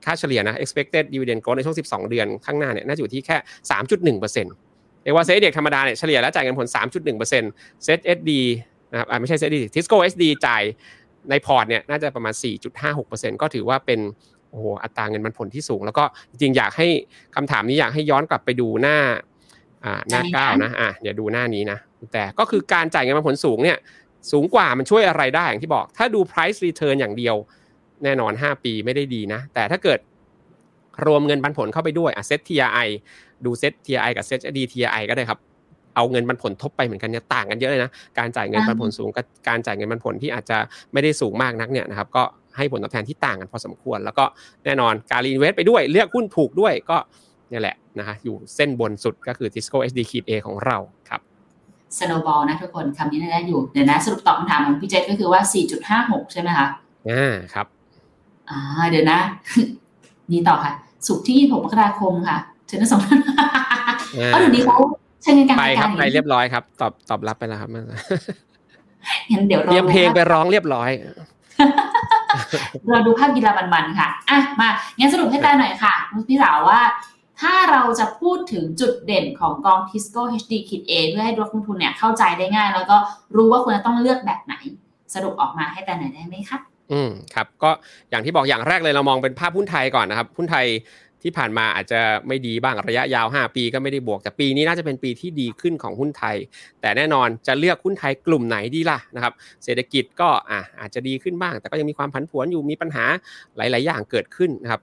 [0.06, 3.38] ค่าเฉลี่ยนะ expected dividend growth ในช่วง 12 เดือนข้างหน้าเนี่ยน่าจะอยู่ที่แค่
[3.72, 4.22] 3.1%
[5.04, 7.30] เรียกว่า SET Index ธรรมดาเนี่ยเฉลี่ยแล้วจ่ายเงินผล 3.1%
[7.86, 8.32] เซต SD
[8.92, 10.64] นะครับอ่าไม่ใช่ SET HD TISCO HD จ่าย
[11.30, 12.34] ในพอร์ตเนี่ยน่าจะประมาณ
[12.88, 14.00] 4.56%ก็ถือว่าเป็น
[14.50, 16.88] โอ้โหอัตราเงินปันผลที่สูง แล้วก็จริงๆอยากให้
[17.36, 18.98] คำถามนี้อยากให้ย้อนกลับไปดูหน้า
[19.86, 21.78] อ่าหน้าใช่นะเก้านะอะเดี๋ยวดูหน้านี้นะ
[22.14, 23.78] แต่ก็คือการจ่ายเงินปันผลสูงเนี่ย
[24.32, 27.36] สูงกว่ามันช่วยอะไรได้อย่างที่บอก ถ้าดู price return อย่างเดียว
[28.04, 30.00] แน่นอน 5 ปีไม่ได้ดีนะ แต่ถ้าเกิด
[31.06, 32.90] รวมเงินปันผลเข้าไปด้วยอะเซ็ต TRI
[33.46, 35.40] ดูเซ็ต TRI กับเซ็ต D TRI ก็ได้ครับ
[35.98, 40.58] เอาเงินปันผลทบไปเหมือนกันเนี่ยต่างกันเยอะเลยนะการจ่ายเงินปันผลสูงกับการจ่ายเงินปันผลที่อาจจะ
[40.94, 42.24] ไม่ได้สูงมากนักเนี่ยนะครับก็
[42.58, 44.26] ให้ผลตอบแทนที่ต่างกันพอสมควร แล้วก็
[44.66, 46.98] แน่นอนการ reinvest ไปด้วยเลือกหุ้นถูกด้วยก็
[47.50, 50.78] เนี่ยแหละนะฮะอยู่เส้นบนสุดก็คือ TISCO HD ขีด A ของเรา
[51.10, 51.22] ครับ
[51.98, 55.42] snowball นะทุกคนคำนี้น่าจะอยู่เดี๋ยวนะสรุปตอบคำถามของพี่เจษก็คือว่า
[55.88, 56.68] 4.56 ใช่ไหมคะ
[57.10, 57.68] อ่าครับ
[58.50, 59.20] อ่าเดี๋ยวนะ
[60.32, 60.74] นี่ต่อค่ะ
[61.08, 62.38] ศุกร์ที่ 26 มกราคมค่ะ
[62.68, 63.48] เชิญทั้งสองท่านอ่า
[64.14, 64.78] เออเดี๋ยวนี้เขา
[65.28, 67.70] เชิญกันกลางไปรายคการับรไปเรียบร้อยครับ ตอบตอบรับไปแล้วครับ
[69.32, 70.90] งั้นเดี๋ยวเตรียมเพลงไปดูภาพร้องเรียบร้อย
[72.92, 75.94] เราดูภาพกีฬามันๆค่ะอะมางั้นสรุปให้ตาหน่อยค่ะ
[76.28, 76.80] พี่สาวว่า
[77.42, 82.98] ถ้าเราจะพูดถึงจุดเด่นของกอง Tisco HD Kit A เพื่อให้นักลงทุนเนี่ยเข้าใจได้ง่าย แล้วก็
[83.36, 84.54] รู้ว่าควรจะต้องเลือกแบบไหน
[85.14, 86.60] สรุปออกมาให้ตาหน่อยได้ไหมคะ
[86.92, 87.70] อืมครับก็
[88.10, 90.66] อย่างที่บอกอย่างแรกเลยเรามองเป็นภาพหุ้นไทยก่อนนะครับหุ้นไทย
[91.24, 96.36] ที่ผ่านมาอาจจะไม่ดีบ้างระยะยาว 5 ปีก็ไม่ได้บวก แต่ปีนี้น่าจะเป็นปีที่ดีขึ้นของหุ้นไทย
[96.82, 103.06] แต่แน่นอนจะเลือกหุ้นไทยกลุ่มไหนดีล่ะนะครับ เศรษฐกิจก็อะอาจจะดีขึ้นบ้าง แต่ก็ยังมีความผันผวนอยู่มีปัญหา
[103.58, 104.82] หลาย ๆ อย่างเกิดขึ้นนะครับ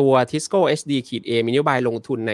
[0.00, 2.32] ตัว Tisco HD ขีด A มีนโยบายลงทุนใน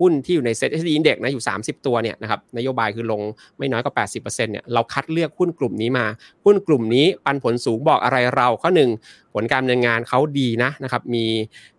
[0.00, 3.20] หุ้นที่อยู่ใน Set HD Index นะอยู่ 30 ตัวเนี่ยนะครับนโยบายคือลง
[3.58, 6.06] ไม่น้อยกว่า 80%เนี่ยเราคัดเลือกหุ้นกลุ่มนี้มา
[6.44, 8.90] หุ้นกลุ่มนี้ปันผลสูงบอกอะไรเราข้อหนึ่ง
[9.34, 11.24] ผลการดำเนินงานเขาดีนะนะครับมี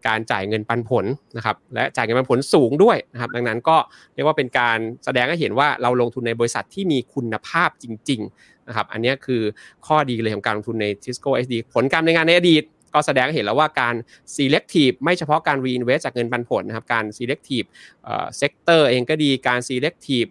[0.08, 1.06] การจ่ายเงินปันผล
[1.38, 3.78] นะครับและจ่ายเงินปันผลสูงด้วยนะครับดังนั้นก็
[4.14, 9.42] เรียกว่าเป็นการแสดงให้เห็นว่าเราลงทุนในบริษัทที่มีคุณภาพจริง ๆนะครับอันนี้คือ
[9.88, 12.64] ข้อดีเลยของการลงทุนใน Tisco SD ผลการดำเนินงานในอดีต
[12.94, 13.96] ก็แสดงให้เห็นแล้วว่าการ
[14.36, 17.68] selective ไม่เฉพาะการ reinvest จากเงินปันผลนะครับ การ selective
[18.04, 20.30] เอ่อ sector เองก็ดี การ selective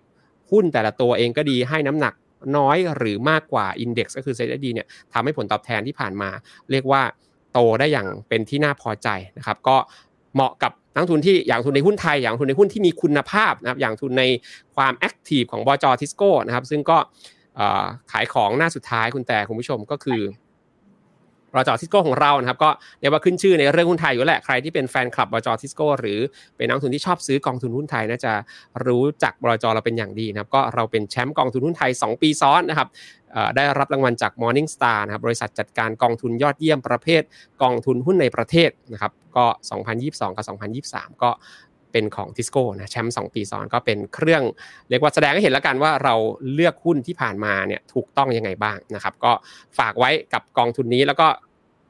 [0.50, 2.14] หุ้นแต่ละตัวเองก็ดีให้น้ำหนัก
[2.56, 6.30] น้อยหรือมากกว่า index ก็คือ HD เนี่ยทำให้ผลตอบแทนที่ผ่านมา
[6.70, 7.02] เรียกว่า
[7.52, 9.08] โตได้อย่างเป็นที่น่าพอใจ
[9.38, 9.76] นะครับ ก็
[10.34, 14.24] เหมาะกับนักลงทุนที่อยากลงทุนในหุ้นไทย อยากลงทุนในหุ้นที่มีคุณภาพนะครับ อยากลงทุนใน
[14.76, 16.98] ความ active ของบลจทิสโก้นะครับ ซึ่งก็
[18.12, 20.20] ขายของหน้าสุดท้ายคุณแต่คุณผู้ชมก็คือ
[21.54, 26.18] บลจทิสโก้ของเรานะครับก็เรียกว่าขึ้นชื่อในเรื่องหุ้นไทยอยู่แหละใครที่เป็นแฟนคลับบลจทิสโก้หรือ
[26.56, 28.32] เป็นนักลงทุนที่ชอบซื้อกองทุนหุ้นไทยน่าจะ
[28.86, 32.88] รู้จักบจเราเป็นอย่างดีนะครับก็เราเป็นแชมป์กองทุนหุ้นไทย 2 ปีซ้อนนะครับ
[33.56, 37.22] ได้รับรางวัลจาก Morning Star นะครับบริษัทจัดการกองทุนยอดเยี่ยมประเภท
[37.62, 39.44] กองทุนหุ้นในประเทศนะครับก็
[39.92, 40.44] 2022 กับ
[40.84, 41.30] 2023 ก็
[41.92, 44.42] เป็นของทิสโก้นะแชมป์2ปีซ้อนก็เป็นเครื่อง
[44.90, 46.14] เรียกว่าแสดงให้เห็นแล้วกันว่าเรา
[46.54, 49.32] เลือกหุ้นที่ผ่านมาเนี่ยถูกต้องยังไงบ้างนะครับก็
[49.78, 51.28] ฝากไว้กับกองทุนนี้แล้วก็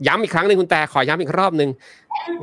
[0.06, 1.70] ย้ำอีกครั้งหนึ่งคุณแต่ขอย้ำอีกรอบหนึ่ง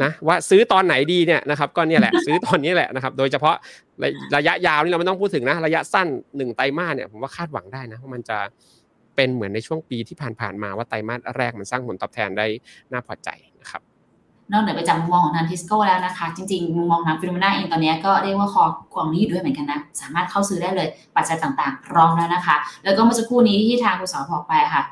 [0.03, 3.55] นะว่าซื้อตอนไหนดีเนี่ยนะครับก็เนี่ยแหละซื้อตอนนี้แหละนะครับโดยเฉพาะ
[4.03, 6.07] ระระยะยาวนี่เราไม่ต้องพูดถึงนะระยะสั้น
[6.37, 8.37] หนึ่งไตรมาสเนี่ยผมว่าคาดหวังได้นะว่ามันจะ
[9.15, 12.45] เป็นเหมือนในช่วงปีที่ผ่านๆมาว่าไตรมาสแรกมันสร้างผลตอบแทนได้
[12.91, 13.29] น่าพอใจ
[13.61, 13.81] นะครับ
[14.51, 24.83] นอกเหนือไปจากมุมมองของทางทิสโก้แล้วนะคะ จริงๆ มุมมองทาง Finnomena เองตอนนี้ก็เรียกว่า call กองนี้อยู่ด้วยเหมือนกันนะ สามารถเข้าซื้อได้เลยปัจจัยต่างๆรองแล้วนะคะ แล้วก็เมื่อสักครู่นี้ที่ทางคุณสอบอกไปค่ะ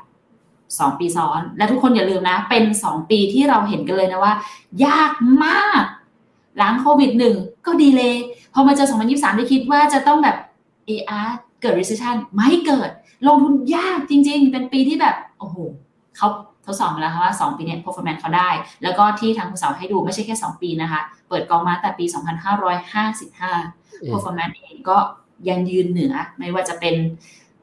[0.78, 4.34] สองปีซ้อน และทุกคนอย่าลืมนะ เป็นสองปีที่เราเห็นกันเลยนะว่า
[4.84, 5.12] ยาก
[5.44, 5.82] มาก
[6.58, 7.34] หลังโควิดหนึ่ง
[7.66, 8.14] ก็ดีเลย
[8.54, 10.36] พอมาเจอ 2023 ได้คิดว่าจะต้องแบบ
[10.88, 11.28] AR
[11.60, 12.90] เกิด recession ไม่เกิด
[13.26, 15.56] ลงทุนยากจริง ๆ เป็นปีที่แบบ โอ้โห
[16.16, 16.28] เขา
[16.68, 18.50] ทดสอบมาแล้วค่ะว่า 2 ปีเนี้ย performance เขาได้
[18.82, 22.04] แล้วก็ที่ทางคุณสาวให้ดูไม่ใช่แค่ 2 ปีนะคะ เปิดกองมาแต่ปี
[23.28, 24.98] 2555 performance เองก็
[25.48, 26.94] ยังยืนเหนือไม่ว่าจะเป็น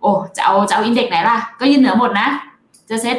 [0.01, 2.27] โอ้จะเอาจะเอาอินเด็กไหนล่ะ ก็ยืนเหนือหมดนะ
[2.89, 3.17] จะเซต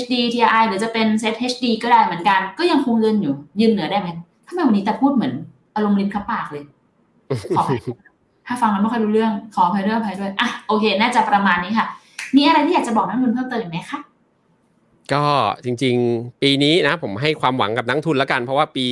[0.00, 4.08] HD TI หรือจะเป็นเซต HD ก็ได้เหมือนกัน ก็ยังคงยืนอยู่ ยืนเหนือได้ไหม
[4.46, 5.32] ทำไมวันนี้แต่พูดเหมือน
[5.74, 6.64] อารมณ์ลิ้นคับปากเลย
[7.56, 7.78] ขออภัย
[8.46, 11.86] ถ้าฟังแล้วไม่ค่อยรู้เรื่องขออภัยด้วยอภัยด้วยอะโอเค น่าจะประมาณนี้ค่ะ
[12.36, 13.98] มีอะไรที่อยากจะบอกนักลงทุนเพิ่มเติมอีกไหมคะ
[15.12, 15.24] ก็
[15.64, 18.86] จริง ๆ ปีนี้นะผมให้ความหวังกับนักทุนแล้วกัน เพราะว่าปี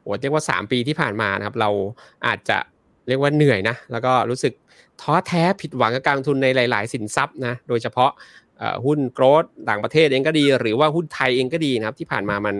[0.00, 1.70] โหเรียกว่า 3 ปีที่ผ่านมานะครับ เรา
[2.26, 2.58] อาจจะ
[3.08, 4.52] เรียกว่าเหนื่อยนะ แล้วก็รู้สึก
[5.00, 8.10] ท้อแท้ผิดหวังกับการลงทุนในหลาย ๆ สินทรัพย์นะโดยเฉพาะ
[8.84, 12.54] หุ้นโกลด์ต่างประเทศเองก็ดี หรือว่าหุ้นไทยเองก็ดีนะครับ ที่ผ่านมามัน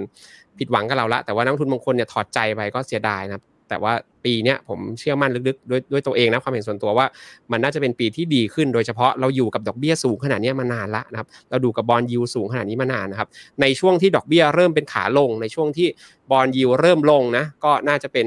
[0.58, 3.92] ผิดหวังกับเราละแต่ว่านักทุนบางคนเนี่ยถอดใจไปก็เสียดายนะครับ แต่ว่า
[4.24, 7.06] ปีนี้ผมเชื่อมั่นลึกๆด้วยด้วยตัวเองนะความเห็นส่วนตัวว่า
[7.52, 13.28] มันน่าจะเป็นปีที่ดีขึ้นโดยเฉพาะเราอยู่กับดอกเบี้ยสูงขนาดนี้มานานละนะครับเราดูกับบอลยูสูงขนาดนี้มานานนะครับ
[13.60, 15.88] ในช่วงที่ดอกเบี้ยเริ่มเป็นขาลง ในช่วงที่
[16.30, 18.26] บอลยูเริ่มลงนะก็น่าจะเป็น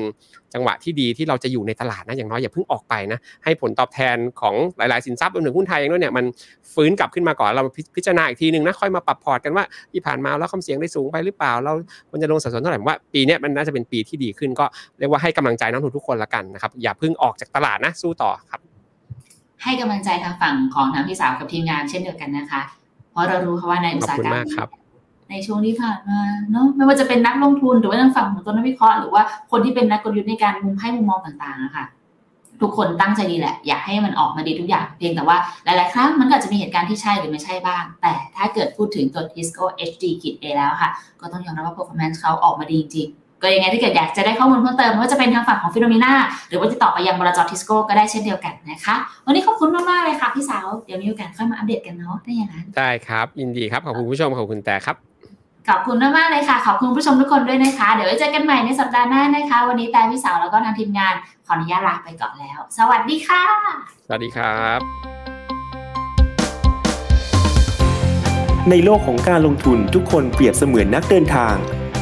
[0.54, 6.26] จังหวะที่ดีที่เราจะอยู่ในตลาดนะอย่างน้อยอย่าเพิ่งออกไปนะให้ผลตอบแทนของหลาย ๆ สินทรัพย์รวมถึงหุ้นไทยเองด้วยเนี่ยมัน
[6.74, 7.64] ฟื้นกลับขึ้นมาก่อนเรา
[7.96, 11.74] พิจารณาอีกทีหนึ่งนะค่อยมาปรับพอร์ตกันว่าที่ผ่านมาแล้วความเสี่ยงได้สูงไปหรือเปล่า เรา
[12.10, 14.66] ควรจะลงสัดส่วนเท่าไหร่ผมว่าปีนี้มันน่าจะเป็นปีที่ดีขึ้นก็
[15.00, 18.62] เรียกว่าให้กำลังใจนักทุนทุกคนละกันนะครับ อย่าเพิ่งออกจากตลาดนะสู้ต่อครับ
[19.64, 22.62] ให้กำลังใจทางฝั่งของทางพี่สาวกับทีมงานเช่นเดียวกันนะคะ
[23.12, 24.70] เพราะเรารู้ค่ะว่าในอุตสาหกรรม
[25.30, 26.20] ในช่วงที่ผ่านมา
[26.52, 31.86] เนาะไม่ว่าจะเป็นนักลงทุนหรือว่าทางฝั่งของตัวนักวิเคราะห์หรือว่าคนที่เป็นนักกลยุทธ์ในการมุมให้มุมมองต่างๆนะคะ
[32.62, 40.90] ทุกคนตั้งใจดีแหละ อยากให้มันออกมาดีทุกอย่างเพียงแต่ว่าหลาย ๆ ครั้งมันก็จะมีเหตุการณ์ที่ใช่หรือไม่ใช่บ้าง แต่ถ้าเกิดพูดถึงตัว TISCO HD ขีด A แล้วค่ะ
[41.22, 43.08] ก็ต้องยอมรับว่า performance เขาออกมาดีจริง
[43.44, 46.14] ก็ยังไงถ้าเกิดอยากจะได้ข้อมูลเพิ่มเติมไม่ว่าจะเป็นทางฝั่งของ Finnomena
[46.50, 54.96] หรือว่าติดต่อไปยังบริษัททิสโก้ก็ได้เช่นเดียวกันนะคะ วันนี้ขอบคุณมากๆเลยค่ะพี่สาวเดี๋ยวมีโอกาสค่อยมาอัปเดตกันเนาะได้อย่างนั้นได้ครับยินดีครับขอบคุณผู้ชมขอบคุณแต่ครับ
[55.70, 61.14] ขอบคุณมากๆเลยค่ะ ขอบคุณผู้ชมทุกคนด้วยนะคะ เดี๋ยวไว้เจอกันใหม่ในสัปดาห์หน้านะคะ วันนี้แต่พี่สาวแล้วก็ทางทีมงาน
[61.46, 63.44] ขออนุญาตลาไปก่อนแล้ว สวัสดีค่ะ
[64.08, 64.80] สวัสดีครับ
[68.70, 71.56] ในโลกของการลงทุนทุกคนเปรียบเสมือนนักเดินทาง